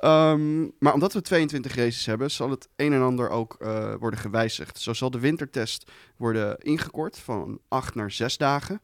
[0.04, 4.18] Ehm, maar omdat we 22 races hebben, zal het een en ander ook eh, worden
[4.18, 4.80] gewijzigd.
[4.80, 8.80] Zo zal de wintertest worden ingekort van 8 naar 6 dagen.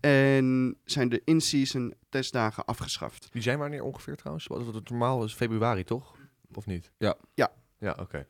[0.00, 3.28] En zijn de in-season testdagen afgeschaft.
[3.30, 4.46] Die zijn wanneer ongeveer trouwens?
[4.46, 6.14] Wat het normaal is februari toch?
[6.54, 6.90] Of niet?
[6.98, 7.14] Ja.
[7.34, 7.52] Ja.
[7.78, 8.26] Ja, oké.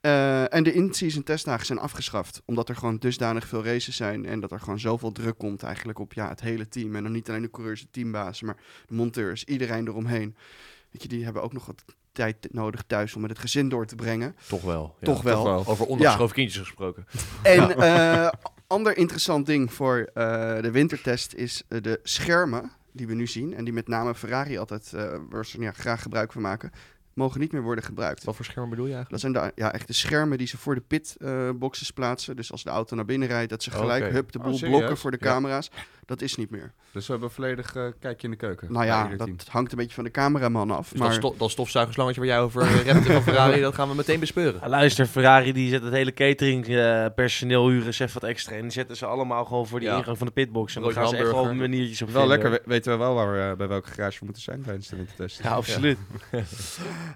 [0.00, 2.42] Eh, en de in-season testdagen zijn afgeschaft.
[2.44, 4.26] Omdat er gewoon dusdanig veel races zijn.
[4.26, 6.96] En dat er gewoon zoveel druk komt eigenlijk op ja, het hele team.
[6.96, 10.36] En dan niet alleen de coureurs, de teambazen, maar de monteurs, iedereen eromheen.
[10.90, 13.86] Weet je, die hebben ook nog wat tijd nodig thuis om met het gezin door
[13.86, 14.36] te brengen.
[14.48, 14.94] Toch wel.
[15.00, 15.06] Ja.
[15.06, 15.66] Toch wel.
[15.66, 17.06] Over onafgeschoven kindjes gesproken.
[17.42, 18.28] En eh
[18.70, 23.54] ander interessant ding voor eh, de wintertest is eh, de schermen die we nu zien.
[23.54, 26.70] En die met name Ferrari altijd eh, waar ze, ja, graag gebruik van maken.
[27.14, 28.24] Mogen niet meer worden gebruikt.
[28.24, 29.22] Wat voor schermen bedoel je eigenlijk?
[29.22, 32.36] Dat zijn de, ja, echt de schermen die ze voor de pitboxes plaatsen.
[32.36, 34.12] Dus als de auto naar binnen rijdt, dat ze gelijk Oké.
[34.12, 35.62] hup, de Oh, boel blokken voor de Ja.
[36.10, 36.72] Dat is niet meer.
[36.92, 38.72] Dus we hebben volledig eh, kijkje in de keuken.
[38.72, 39.36] Nou ja, dat team.
[39.48, 40.88] hangt een beetje van de cameraman af.
[40.90, 43.88] Dus maar dat, sto dat stofzuigerslangetje waar jij over eh, repte van Ferrari, dat gaan
[43.88, 44.60] we meteen bespeuren.
[44.62, 48.54] Ja, luister, Ferrari die zet het hele catering eh, personeel huren ze even wat extra.
[48.56, 49.96] En die zetten ze allemaal gewoon voor de Ja.
[49.96, 50.76] ingang van de pitbox.
[50.76, 51.56] En dan gaan ze echt hamburger.
[51.56, 52.38] maniertjes op Wel vinden.
[52.42, 54.88] lekker, we- weten we wel waar we, eh, bij welke garage we moeten zijn tijdens
[54.88, 55.42] de wintertest.
[55.42, 55.98] Ja, absoluut.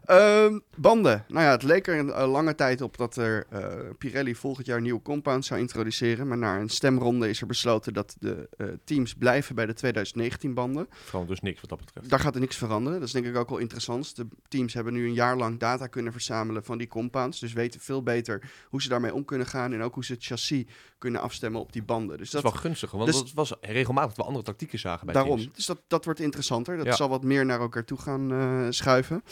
[0.05, 1.24] Ehm, banden.
[1.28, 3.66] Nou ja, het leek er een eh, lange tijd op dat er eh,
[3.99, 6.28] Pirelli volgend jaar nieuwe compounds zou introduceren.
[6.28, 10.55] Maar na een stemronde is er besloten dat de eh, teams blijven bij de 2019
[10.55, 10.89] banden.
[11.05, 12.09] Gewoon dus niks wat dat betreft.
[12.09, 12.99] Daar gaat er niks veranderen.
[12.99, 14.16] Dat is denk ik ook wel interessant.
[14.16, 17.41] De teams hebben nu een jaar lang data kunnen verzamelen van die compounds.
[17.41, 19.72] Dus weten veel beter hoe ze daarmee om kunnen gaan.
[19.72, 20.64] En ook hoe ze het chassis
[20.99, 22.18] kunnen afstemmen op die banden.
[22.18, 24.78] Dus Dat dat, is wel gunstig, want dus- het was regelmatig dat we andere tactieken
[24.78, 25.37] zagen bij daarom.
[25.39, 25.55] teams.
[25.55, 26.76] Dus dat, dat wordt interessanter.
[26.76, 26.93] Dat Ja.
[26.93, 29.22] zal wat meer naar elkaar toe gaan eh, schuiven.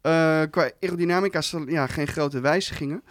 [0.00, 3.02] Eh, qua aerodynamica ja, geen grote wijzigingen.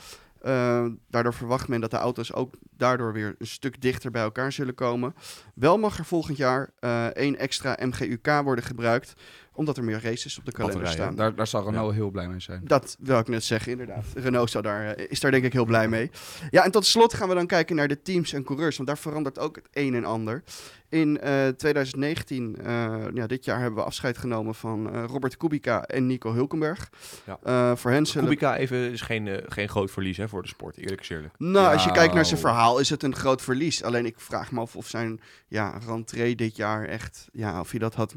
[0.41, 4.51] Eh, daardoor verwacht men dat de auto's ook daardoor weer een stuk dichter bij elkaar
[4.51, 5.15] zullen komen.
[5.53, 9.13] Wel mag er volgend jaar eh, één extra MGUK worden gebruikt,
[9.60, 11.14] omdat er meer races op de kalender Batterijen.
[11.14, 11.26] staan.
[11.26, 12.62] Daar, daar zal Renault heel blij mee zijn.
[12.64, 14.05] Dat wil ik net zeggen, inderdaad.
[14.14, 16.12] Renault zou daar, eh, is daar denk ik heel blij mee.
[16.49, 18.97] Ja, en tot slot gaan we dan kijken naar de teams en coureurs, want daar
[18.97, 20.43] verandert ook het een en ander.
[20.89, 25.84] In eh, 2019, eh, ja, dit jaar, hebben we afscheid genomen van eh, Robert Kubica
[25.84, 26.89] en Nico Hulkenberg.
[27.26, 27.39] Ja.
[27.43, 28.28] Eh, voor hen zullen...
[28.28, 31.34] Kubica even is geen, eh, geen groot verlies hè, voor de sport, eerlijk eerlijk.
[31.38, 32.53] Nou, als je kijkt naar zijn Nou.
[32.53, 33.84] verhaal, is het een groot verlies.
[33.84, 37.80] Alleen ik vraag me af of zijn ja, rentree dit jaar echt, ja, of hij
[37.80, 38.16] dat had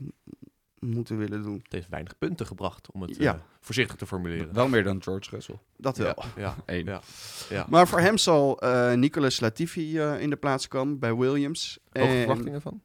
[0.83, 1.61] moeten willen doen.
[1.62, 3.35] Het heeft weinig punten gebracht, om het Ja.
[3.35, 4.55] eh, voorzichtig te formuleren.
[4.55, 5.59] Wel meer dan George Russell.
[5.76, 6.14] Dat wel.
[6.37, 6.85] Ja, ja, Eén.
[6.85, 7.01] ja,
[7.49, 7.66] ja.
[7.68, 11.78] Maar voor hem zal eh Nicolas Latifi eh, in de plaats komen bij Williams.
[11.93, 12.80] Hoge En- verwachtingen van?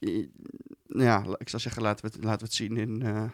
[0.00, 0.30] I-
[0.88, 3.02] Ja, ik zou zeggen, laten we het, laten we het zien in...
[3.02, 3.24] eh,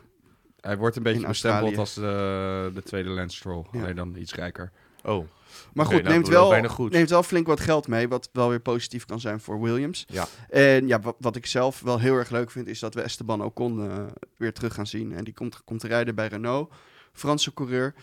[0.60, 3.64] Hij wordt een beetje bestempeld als de, de tweede Lance Stroll.
[3.72, 3.80] Ja.
[3.80, 4.72] Alleen dan iets rijker.
[5.04, 5.26] Oh,
[5.72, 6.92] Maar goed, nou, neemt, wel goed.
[6.92, 10.06] neemt wel flink wat geld mee, wat wel weer positief kan zijn voor Williams.
[10.08, 10.26] ja.
[10.48, 13.44] En ja, wat, wat ik zelf wel heel erg leuk vind, is dat we Esteban
[13.44, 14.04] Ocon eh,
[14.36, 15.12] weer terug gaan zien.
[15.14, 16.72] En die komt, komt te rijden bij Renault,
[17.12, 17.94] Franse coureur,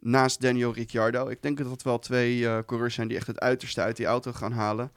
[0.00, 1.28] naast Daniel Ricciardo.
[1.28, 4.06] Ik denk dat dat wel twee eh, coureurs zijn die echt het uiterste uit die
[4.06, 4.92] auto gaan halen.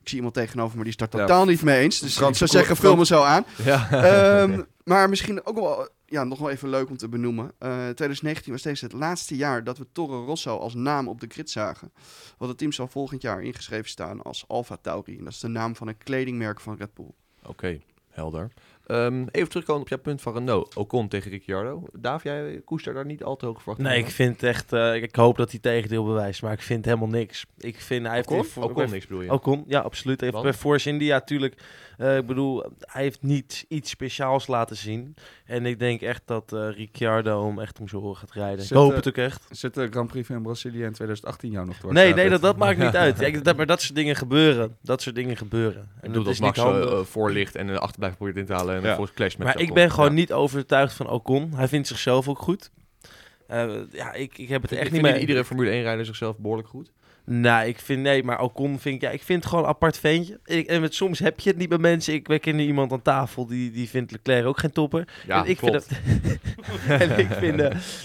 [0.00, 1.98] Ik zie iemand tegenover me, die is daar Ja, totaal niet mee eens.
[1.98, 3.44] Dus Franse ik zou zeggen, vul me zo aan.
[3.64, 3.90] ja.
[3.90, 7.52] Ehm, maar misschien ook wel, ja, nog wel even leuk om te benoemen.
[7.58, 11.26] Eh 2019 was deze het laatste jaar dat we Toro Rosso als naam op de
[11.28, 11.92] grid zagen.
[12.38, 15.18] Want het team zal volgend jaar ingeschreven staan als Alfa Tauri.
[15.18, 17.10] En dat is de naam van een kledingmerk van Red Bull.
[17.46, 17.80] Oké,
[18.10, 18.50] helder.
[18.86, 20.76] Ehm, even terugkomen op jouw punt van Renault.
[20.76, 21.82] Ocon tegen Ricciardo.
[21.92, 24.72] Daaf, jij koester daar niet al te hoog verwachtingen Nee, ik vind echt...
[24.72, 27.46] eh, ik hoop dat hij tegendeel bewijst, maar ik vind helemaal niks.
[27.58, 28.06] Ik vind...
[28.06, 28.90] Hij heeft Ocon?
[28.90, 29.32] niks bedoel je?
[29.32, 30.20] Ocon, ja, absoluut.
[30.20, 30.52] Hij heeft Want?
[30.52, 31.62] bij Force India natuurlijk...
[32.00, 35.14] eh, ik bedoel, hij heeft niet iets speciaals laten zien.
[35.44, 38.60] En ik denk echt dat eh, Ricciardo hem echt om zijn oren gaat rijden.
[38.60, 39.46] Zit, ik hoop eh, het ook echt.
[39.50, 41.92] Zit de Grand Prix van Brazilië in 2018 jou nog door?
[41.92, 43.18] Nee, nee, dat, dat maakt niet uit.
[43.18, 44.76] Kijk, dat, maar dat soort dingen gebeuren.
[44.82, 45.82] Dat soort dingen gebeuren.
[45.82, 46.90] Ik En bedoel dat is Max niet handig.
[46.90, 48.88] eh, voor ligt en een achterblijf probeert in te halen en Ja.
[48.88, 48.94] ja.
[48.94, 50.14] volgens clash met maar ik ben gewoon Ja.
[50.14, 51.52] niet overtuigd van Ocon.
[51.54, 52.70] Hij vindt zichzelf ook goed.
[53.46, 55.18] Eh, ja, ik, ik heb het echt niet meer...
[55.18, 56.90] iedere Formule 1 rijder zichzelf behoorlijk goed?
[57.32, 59.98] Nou, ik vind nee, maar Ocon vind ik, ja, ik vind het gewoon een apart
[59.98, 60.40] ventje.
[60.44, 62.14] Ik, en met, soms heb je het niet met mensen.
[62.14, 65.08] Ik, wij kennen iemand aan tafel die, die vindt Leclerc ook geen topper.
[65.26, 65.86] Ja, en ik klopt.
[65.86, 66.40] vind het,
[67.10, 67.56] en ik vind,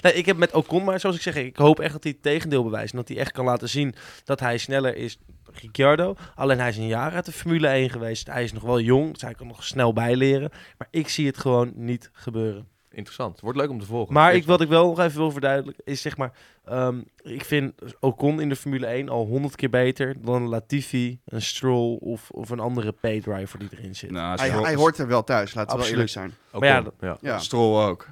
[0.01, 2.21] nee, ik heb met Ocon, maar zoals ik zeg, ik hoop echt dat hij het
[2.23, 2.91] tegendeel bewijst.
[2.91, 6.15] En dat hij echt kan laten zien dat hij sneller is dan Ricciardo.
[6.35, 8.27] Alleen hij is een jaar uit de Formule 1 geweest.
[8.27, 10.51] Hij is nog wel jong, dus hij kan nog snel bijleren.
[10.77, 12.74] Maar ik zie het gewoon niet gebeuren.
[12.95, 13.39] Interessant.
[13.39, 14.13] Wordt leuk om te volgen.
[14.13, 16.31] Maar ik, wat ik wel nog even wil verduidelijken is zeg maar,
[16.65, 21.41] ehm, ik vind Ocon in de Formule 1 al honderd keer beter dan Latifi, een
[21.41, 24.11] Stroll of, of een andere paydriver die erin zit.
[24.11, 26.33] Nou, Hij, hij hoort er wel thuis, laten we wel eerlijk zijn.
[26.51, 27.17] Ook maar ja, ja.
[27.21, 27.37] Ja.
[27.39, 28.07] Stroll ook.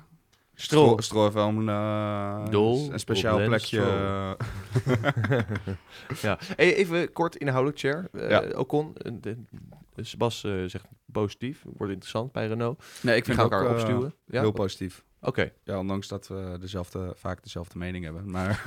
[0.56, 0.84] Stroll.
[0.86, 3.82] Stroll, Stroll heeft wel een, Doel, een speciaal plekje.
[3.82, 4.32] Eh,
[6.22, 6.38] ja.
[6.56, 8.10] Hey, even kort inhoudelijk, Chair.
[8.12, 8.44] Uh, Ja.
[8.56, 9.38] Ocon, eh, de-
[9.94, 11.64] de- Sebas eh, zegt positief.
[11.64, 12.84] Wordt interessant bij Renault.
[13.02, 14.14] nee, ik vind ga elkaar eh, opstuwen.
[14.26, 14.42] Ja?
[14.42, 15.04] heel positief.
[15.22, 15.52] Oké.
[15.64, 18.32] Ja, ondanks dat we dezelfde, vaak dezelfde mening hebben.
[18.32, 18.64] Maar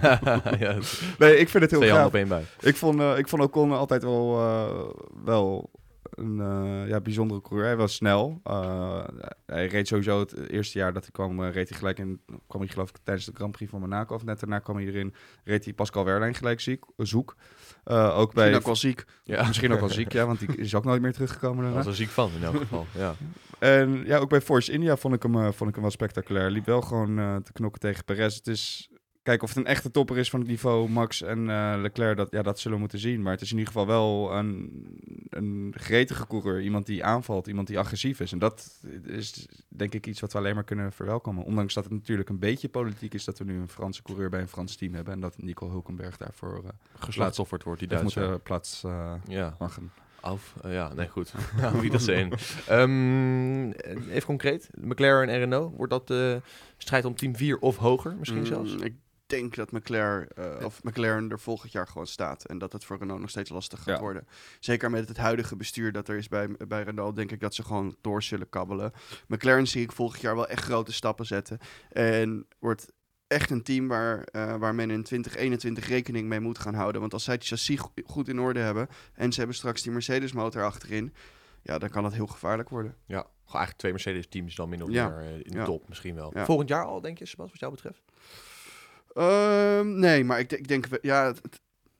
[0.58, 0.78] ja,
[1.18, 2.06] nee, ik vind het heel twee gaaf.
[2.06, 2.46] op één buik.
[2.60, 4.88] Ik vond, eh, ik vond Ocon altijd wel, eh,
[5.24, 5.70] wel
[6.02, 7.66] een eh, ja, bijzondere coureur.
[7.66, 8.40] Hij was snel.
[8.44, 9.04] Eh,
[9.46, 12.20] hij reed sowieso het eerste jaar dat hij kwam, reed hij gelijk in.
[12.46, 14.14] kwam hij geloof ik tijdens de Grand Prix van Monaco.
[14.14, 15.14] Of net daarna kwam hij erin,
[15.44, 17.36] reed hij Pascal Wehrlein gelijk ziek, zoek.
[17.84, 19.04] Eh, ook bij, Misschien ook wel ziek.
[19.24, 19.46] Ja.
[19.46, 21.78] misschien ook wel ziek, ja, want die is ook nooit meer teruggekomen Daar daarna.
[21.84, 22.86] was er ziek van in elk geval.
[22.96, 23.14] Ja.
[23.58, 26.50] En ja, ook bij Force India vond ik hem, eh, vond ik hem wel spectaculair.
[26.50, 28.36] Liep wel gewoon eh, te knokken tegen Perez.
[28.36, 28.88] Het is...
[29.22, 32.30] Kijk, of het een echte topper is van het niveau Max en eh, Leclerc, dat,
[32.30, 33.22] ja, dat zullen we moeten zien.
[33.22, 34.70] Maar het is in ieder geval wel een,
[35.30, 36.60] een gretige coureur.
[36.60, 38.32] Iemand die aanvalt, iemand die agressief is.
[38.32, 41.44] En dat is denk ik iets wat we alleen maar kunnen verwelkomen.
[41.44, 44.40] Ondanks dat het natuurlijk een beetje politiek is dat we nu een Franse coureur bij
[44.40, 45.14] een Frans team hebben.
[45.14, 48.22] En dat Nico Hulkenberg daarvoor uh, Geslachtofferd wordt die Duitser.
[48.22, 49.56] moeten plaats uh, Ja.
[50.22, 51.32] Of, uh, ja, nee, goed.
[51.60, 52.32] Nou, wie dat zijn.
[52.70, 54.68] Um, even concreet.
[54.80, 55.76] McLaren en Renault.
[55.76, 56.36] Wordt dat uh,
[56.76, 58.74] strijd om team 4 of hoger misschien Mm, zelfs?
[58.74, 58.94] Ik
[59.32, 62.44] denk dat McLaren, uh, of McLaren er volgend jaar gewoon staat.
[62.44, 64.00] En dat het voor Renault nog steeds lastig gaat Ja.
[64.00, 64.26] worden.
[64.60, 67.62] Zeker met het huidige bestuur dat er is bij, bij Renault, denk ik dat ze
[67.62, 68.92] gewoon door zullen kabbelen.
[69.26, 71.58] McLaren zie ik volgend jaar wel echt grote stappen zetten.
[71.90, 72.92] En wordt
[73.26, 77.00] echt een team waar, uh, waar men in 2021 rekening mee moet gaan houden.
[77.00, 79.92] Want als zij het chassis go goed in orde hebben en ze hebben straks die
[79.92, 81.14] Mercedes motor achterin,
[81.62, 82.94] ja, dan kan dat heel gevaarlijk worden.
[83.06, 83.30] Ja, gewoon
[83.66, 85.64] eigenlijk twee Mercedes-teams dan min of meer uh, in de Ja.
[85.64, 86.30] top misschien wel.
[86.34, 86.44] Ja.
[86.44, 88.02] Volgend jaar al, denk je, Sebas, wat jou betreft?
[89.14, 91.40] Ehm, nee, maar ik, de- ik denk, we- ja, het,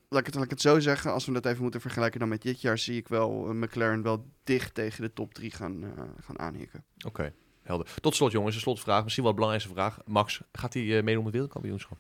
[0.09, 1.13] laat, ik het, laat ik het zo zeggen.
[1.13, 4.03] Als we dat even moeten vergelijken dan met dit jaar, zie ik wel uh, McLaren
[4.03, 5.91] wel dicht tegen de top 3 gaan, uh,
[6.21, 6.85] gaan aanhikken.
[7.07, 7.33] Oké,
[7.63, 7.87] helder.
[8.01, 9.03] Tot slot, jongens, een slotvraag.
[9.03, 9.99] Misschien wel de belangrijkste vraag.
[10.07, 11.99] Max, gaat hij uh, meedoen met wereldkampioenschap?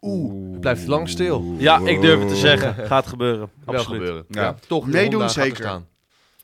[0.00, 1.54] Oeh, het blijft lang stil.
[1.58, 2.86] Ja, ik durf het te zeggen.
[2.86, 3.50] Gaat gebeuren.
[3.64, 3.98] Wel Absoluut.
[4.00, 4.24] gebeuren.
[4.28, 4.42] Ja.
[4.42, 4.54] Ja.
[4.68, 4.84] toch.
[4.84, 5.56] de Meedoen er zeker.
[5.56, 5.88] staan.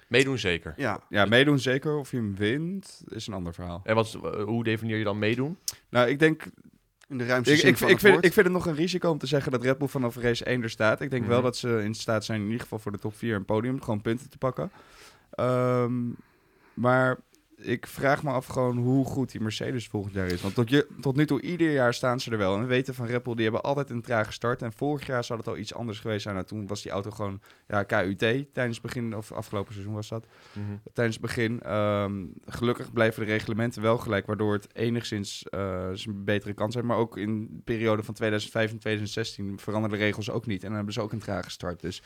[0.08, 0.74] Meedoen zeker.
[0.76, 1.96] Ja, Ja, meedoen zeker.
[1.98, 3.80] Of je hem wint, is een ander verhaal.
[3.84, 4.12] En wat,
[4.44, 5.58] hoe definieer je dan meedoen?
[5.90, 6.44] Nou, ik denk
[7.08, 8.26] in de ruimste Ik, zin ik, van ik, het vind, woord.
[8.26, 10.62] ik vind het nog een risico om te zeggen dat Red Bull vanaf race 1
[10.62, 11.00] er staat.
[11.00, 11.44] Ik denk wel Mhm.
[11.44, 14.00] dat ze in staat zijn in ieder geval voor de top 4 een podium, gewoon
[14.00, 14.70] punten te pakken.
[15.30, 15.92] Ehm,
[16.74, 17.16] maar
[17.56, 20.40] ik vraag me af gewoon hoe goed die Mercedes volgend jaar is.
[20.40, 22.54] Want tot, je, tot nu toe, ieder jaar staan ze er wel.
[22.54, 24.62] En we weten van Red Bull, die hebben altijd een trage start.
[24.62, 26.34] En vorig jaar zou het al iets anders geweest zijn.
[26.34, 30.08] Nou, toen was die auto gewoon ja, KUT tijdens het begin, of afgelopen seizoen was
[30.08, 30.26] dat
[30.92, 31.62] tijdens het begin.
[31.62, 36.86] Ehm, gelukkig blijven de reglementen wel gelijk, waardoor het enigszins eh, een betere kans heeft.
[36.86, 40.60] Maar ook in de periode van 2005 en 2016 veranderen de regels ook niet.
[40.60, 41.80] En dan hebben ze ook een trage start.
[41.80, 42.02] Dus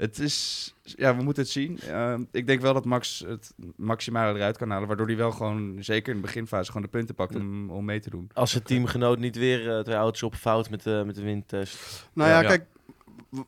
[0.00, 1.80] het is, ja, we moeten het zien.
[1.80, 5.76] Ehm, ik denk wel dat Max het maximale eruit kan halen, waardoor hij wel gewoon,
[5.80, 8.30] zeker in de beginfase, gewoon de punten pakt om, om mee te doen.
[8.32, 12.06] Als het teamgenoot niet weer eh, twee auto's op fout met, de met de windtest.
[12.12, 12.48] Nou ja, Ja.
[12.48, 12.64] kijk,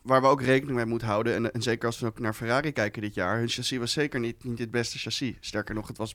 [0.02, 2.72] waar we ook rekening mee moeten houden, en, en zeker als we ook naar Ferrari
[2.72, 5.36] kijken dit jaar, hun chassis was zeker niet, niet het beste chassis.
[5.40, 6.14] Sterker nog, het was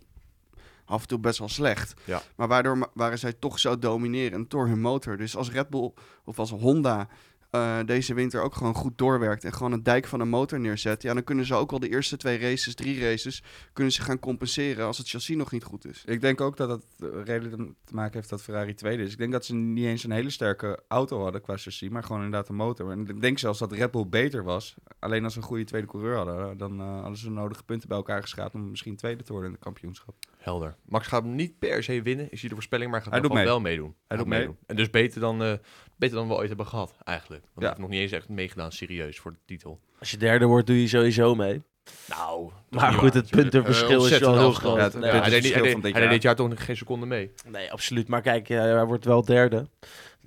[0.86, 1.94] af en toe best wel slecht.
[2.04, 2.22] Ja.
[2.36, 5.18] Maar waardoor waren zij toch zo dominerend door hun motor.
[5.18, 5.92] Dus als Red Bull
[6.24, 7.08] of als Honda
[7.50, 11.02] eh, deze winter ook gewoon goed doorwerkt en gewoon een dijk van een motor neerzet,
[11.02, 13.44] ja, dan kunnen ze ook al de eerste twee races, drie races,
[13.74, 16.04] kunnen ze gaan compenseren als het chassis nog niet goed is.
[16.06, 19.12] Ik denk ook dat het eh, redelijk te maken heeft dat Ferrari tweede is.
[19.12, 22.24] Ik denk dat ze niet eens een hele sterke auto hadden qua chassis, maar gewoon
[22.24, 22.92] inderdaad een motor.
[22.92, 24.76] En ik denk zelfs dat Red Bull beter was.
[25.00, 27.88] Alleen als ze een goede tweede coureur hadden, dan eh, hadden ze de nodige punten
[27.88, 30.16] bij elkaar geschaapt om misschien tweede te worden in het kampioenschap.
[30.48, 30.76] Helder.
[30.86, 33.28] Max gaat hem niet per se winnen, is hij de voorspelling, maar gaat Hij hij
[33.28, 33.46] doet mee.
[33.48, 33.96] wel meedoen.
[34.08, 34.38] Hij doet mee.
[34.40, 34.58] meedoen.
[34.66, 35.54] En dus beter dan, eh,
[35.96, 37.42] beter dan we ooit hebben gehad, eigenlijk.
[37.44, 37.60] Want Ja.
[37.62, 39.80] hij heeft nog niet eens echt meegedaan, serieus, voor de titel.
[40.00, 41.62] Als je derde wordt, doe je sowieso mee.
[42.08, 44.78] Nou, Maar goed, het puntenverschil is wel heel groot.
[44.78, 46.10] Ja, het Nee, Ja, hij, deed, hij, van deed, dit hij deed jaar.
[46.10, 47.32] dit jaar toch nog geen seconde mee.
[47.46, 48.08] Nee, absoluut.
[48.08, 49.68] Maar kijk, eh, hij wordt wel derde.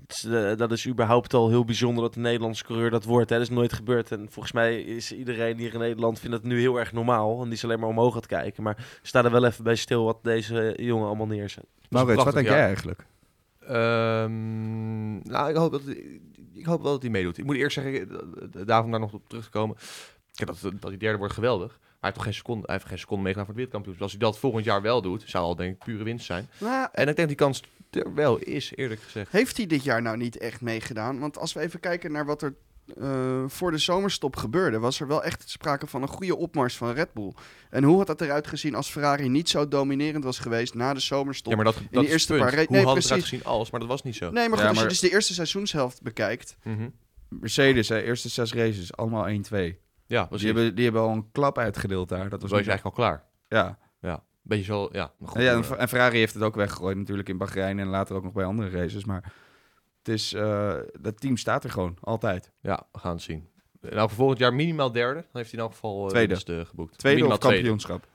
[0.07, 3.31] Eh, dat is überhaupt al heel bijzonder dat een Nederlandse coureur dat wordt.
[3.31, 3.37] Hè.
[3.37, 4.13] Dat is nooit gebeurd.
[4.13, 7.39] En volgens mij is iedereen hier in Nederland vindt het nu heel erg normaal.
[7.39, 8.63] En die is alleen maar omhoog aan het kijken.
[8.63, 11.67] Maar sta er wel even bij stil wat deze jongen allemaal neerzet.
[11.89, 13.07] Maurits, wat denk jij eigenlijk?
[13.61, 15.83] Ehm, nou, ik hoop dat...
[16.53, 17.39] ik hoop wel dat hij meedoet.
[17.39, 19.77] Ik moet eerst zeggen, eh, eh, daarom om daar nog op terug te komen.
[20.35, 21.69] Kijk, dat, dat hij derde wordt geweldig.
[21.69, 24.09] Maar hij heeft toch geen seconde, hij heeft geen seconde meegedaan voor het wereldkampioenschap.
[24.09, 26.49] Dus als hij dat volgend jaar wel doet, zou al denk ik pure winst zijn.
[26.59, 29.33] Nou, En ik denk die kans er wel is, eerlijk gezegd.
[29.33, 31.19] Heeft hij dit jaar nou niet echt meegedaan?
[31.19, 32.55] Want als we even kijken naar wat er
[33.01, 36.93] eh, voor de zomerstop gebeurde, was er wel echt sprake van een goede opmars van
[36.93, 37.33] Red Bull.
[37.71, 41.01] En hoe had dat eruit gezien als Ferrari niet zo dominerend was geweest na de
[41.01, 41.51] zomerstop?
[41.53, 42.45] Ja, maar dat, dat is het eerste punt.
[42.45, 44.31] paar ra- Hoe nee, had het eruit gezien als, maar dat was niet zo.
[44.31, 46.57] Nee, maar goed, Ja, als je dus de eerste seizoenshelft bekijkt.
[46.63, 46.89] Mhm.
[47.29, 49.79] Mercedes, hè, eerste zes races, allemaal 1-2.
[50.07, 52.29] Ja, was Die hebben, die hebben al een klap uitgedeeld daar.
[52.29, 53.25] Dat was was je niet- eigenlijk al klaar.
[53.49, 53.79] Ja.
[54.01, 54.25] Ja,
[54.57, 55.13] beetje zo, ja.
[55.25, 58.17] goed, En, ja, en, en Ferrari heeft het ook weggegooid natuurlijk in Bahrein en later
[58.17, 59.05] ook nog bij andere races.
[59.05, 59.33] Maar
[59.99, 62.51] het is, eh, dat team staat er gewoon, altijd.
[62.61, 63.49] ja, we gaan het zien.
[63.81, 65.21] Nou, volgend jaar minimaal derde.
[65.21, 66.65] Dan heeft hij in elk geval uh, Tweede.
[66.67, 66.99] geboekt.
[66.99, 68.07] Tweede minimaal of kampioenschap.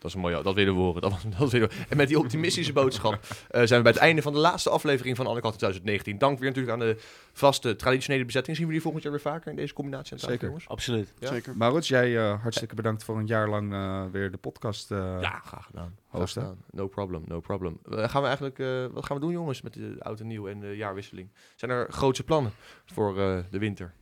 [0.00, 1.02] Dat is een mooie, dat willen we horen.
[1.02, 1.74] Dat, was- dat willen we.
[1.88, 5.16] En met die optimistische boodschap eh, zijn we bij het einde van de laatste aflevering
[5.16, 6.18] van Undercut 2019.
[6.18, 6.96] Dank weer natuurlijk aan de
[7.32, 8.56] vaste traditionele bezetting.
[8.56, 10.46] Zien we die volgend jaar weer vaker in deze combinatie aan Zeker.
[10.46, 10.68] jongens?
[10.68, 11.12] Absoluut.
[11.18, 11.28] Ja.
[11.28, 11.56] Zeker.
[11.56, 14.90] Maurits, jij eh, hartstikke bedankt voor een jaar lang eh, weer de podcast.
[14.90, 15.96] eh, Ja, graag gedaan.
[16.12, 16.58] Graag gedaan.
[16.70, 17.78] No problem, no problem.
[17.88, 20.60] Gaan we eigenlijk, eh, wat gaan we doen jongens met de oud en nieuw en
[20.60, 21.28] de jaarwisseling?
[21.56, 22.52] Zijn er grootse plannen
[22.86, 23.92] voor eh, de winter?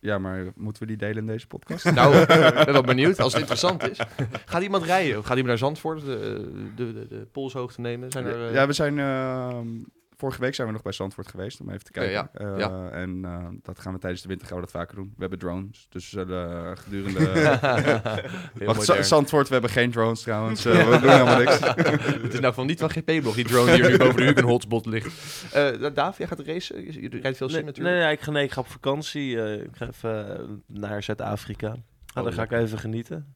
[0.00, 1.84] Ja, maar moeten we die delen in deze podcast?
[1.94, 2.26] Nou, ik
[2.64, 3.98] ben wel benieuwd als het interessant is.
[4.44, 5.18] Gaat iemand rijden?
[5.18, 8.10] Of gaat iemand naar Zandvoort de, de, de, de polshoogte nemen?
[8.10, 8.98] Zijn er, eh, Ja, we zijn...
[8.98, 9.58] eh,
[10.20, 12.12] vorige week zijn we nog bij Zandvoort geweest, om even te kijken.
[12.12, 12.88] Ja, Eh, ja.
[12.90, 15.12] En eh, dat gaan we tijdens de winter gaan we dat vaker doen.
[15.14, 17.30] We hebben drones, dus we zullen eh, gedurende...
[18.64, 19.06] Wacht.
[19.06, 20.64] Zandvoort, we hebben geen drones trouwens.
[20.64, 21.58] Eh, we doen helemaal niks.
[22.22, 24.44] Het is nou van niet van GP-blog, die drone die hier nu boven de Hugen
[24.44, 25.44] hotspot ligt.
[25.52, 26.84] Eh Daaf, jij gaat racen?
[26.84, 27.96] Je, je rijdt veel sim Nee, natuurlijk.
[27.96, 29.42] nee, nee, ik ga, nee, ik ga op vakantie.
[29.42, 31.68] eh, ik ga even eh, naar Zuid-Afrika.
[31.68, 31.76] Ah,
[32.14, 33.34] Oh, daar ga ik even genieten.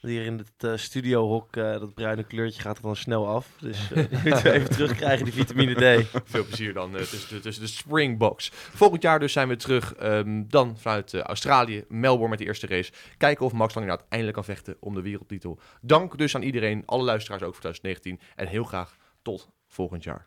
[0.00, 3.48] Hier in het eh, studiohok, eh, dat bruine kleurtje gaat er dan snel af.
[3.60, 6.06] Dus die moeten we even terugkrijgen, die vitamine D.
[6.30, 8.50] Veel plezier dan tussen, de, tussen de Springboks.
[8.52, 9.94] Volgend jaar dus zijn we terug.
[9.94, 12.92] ehm, dan vanuit Australië, Melbourne met de eerste race.
[13.16, 15.58] Kijken of Max inderdaad eindelijk kan vechten om de wereldtitel.
[15.80, 18.20] Dank dus aan iedereen, alle luisteraars ook voor 2019.
[18.36, 20.26] En heel graag tot volgend jaar.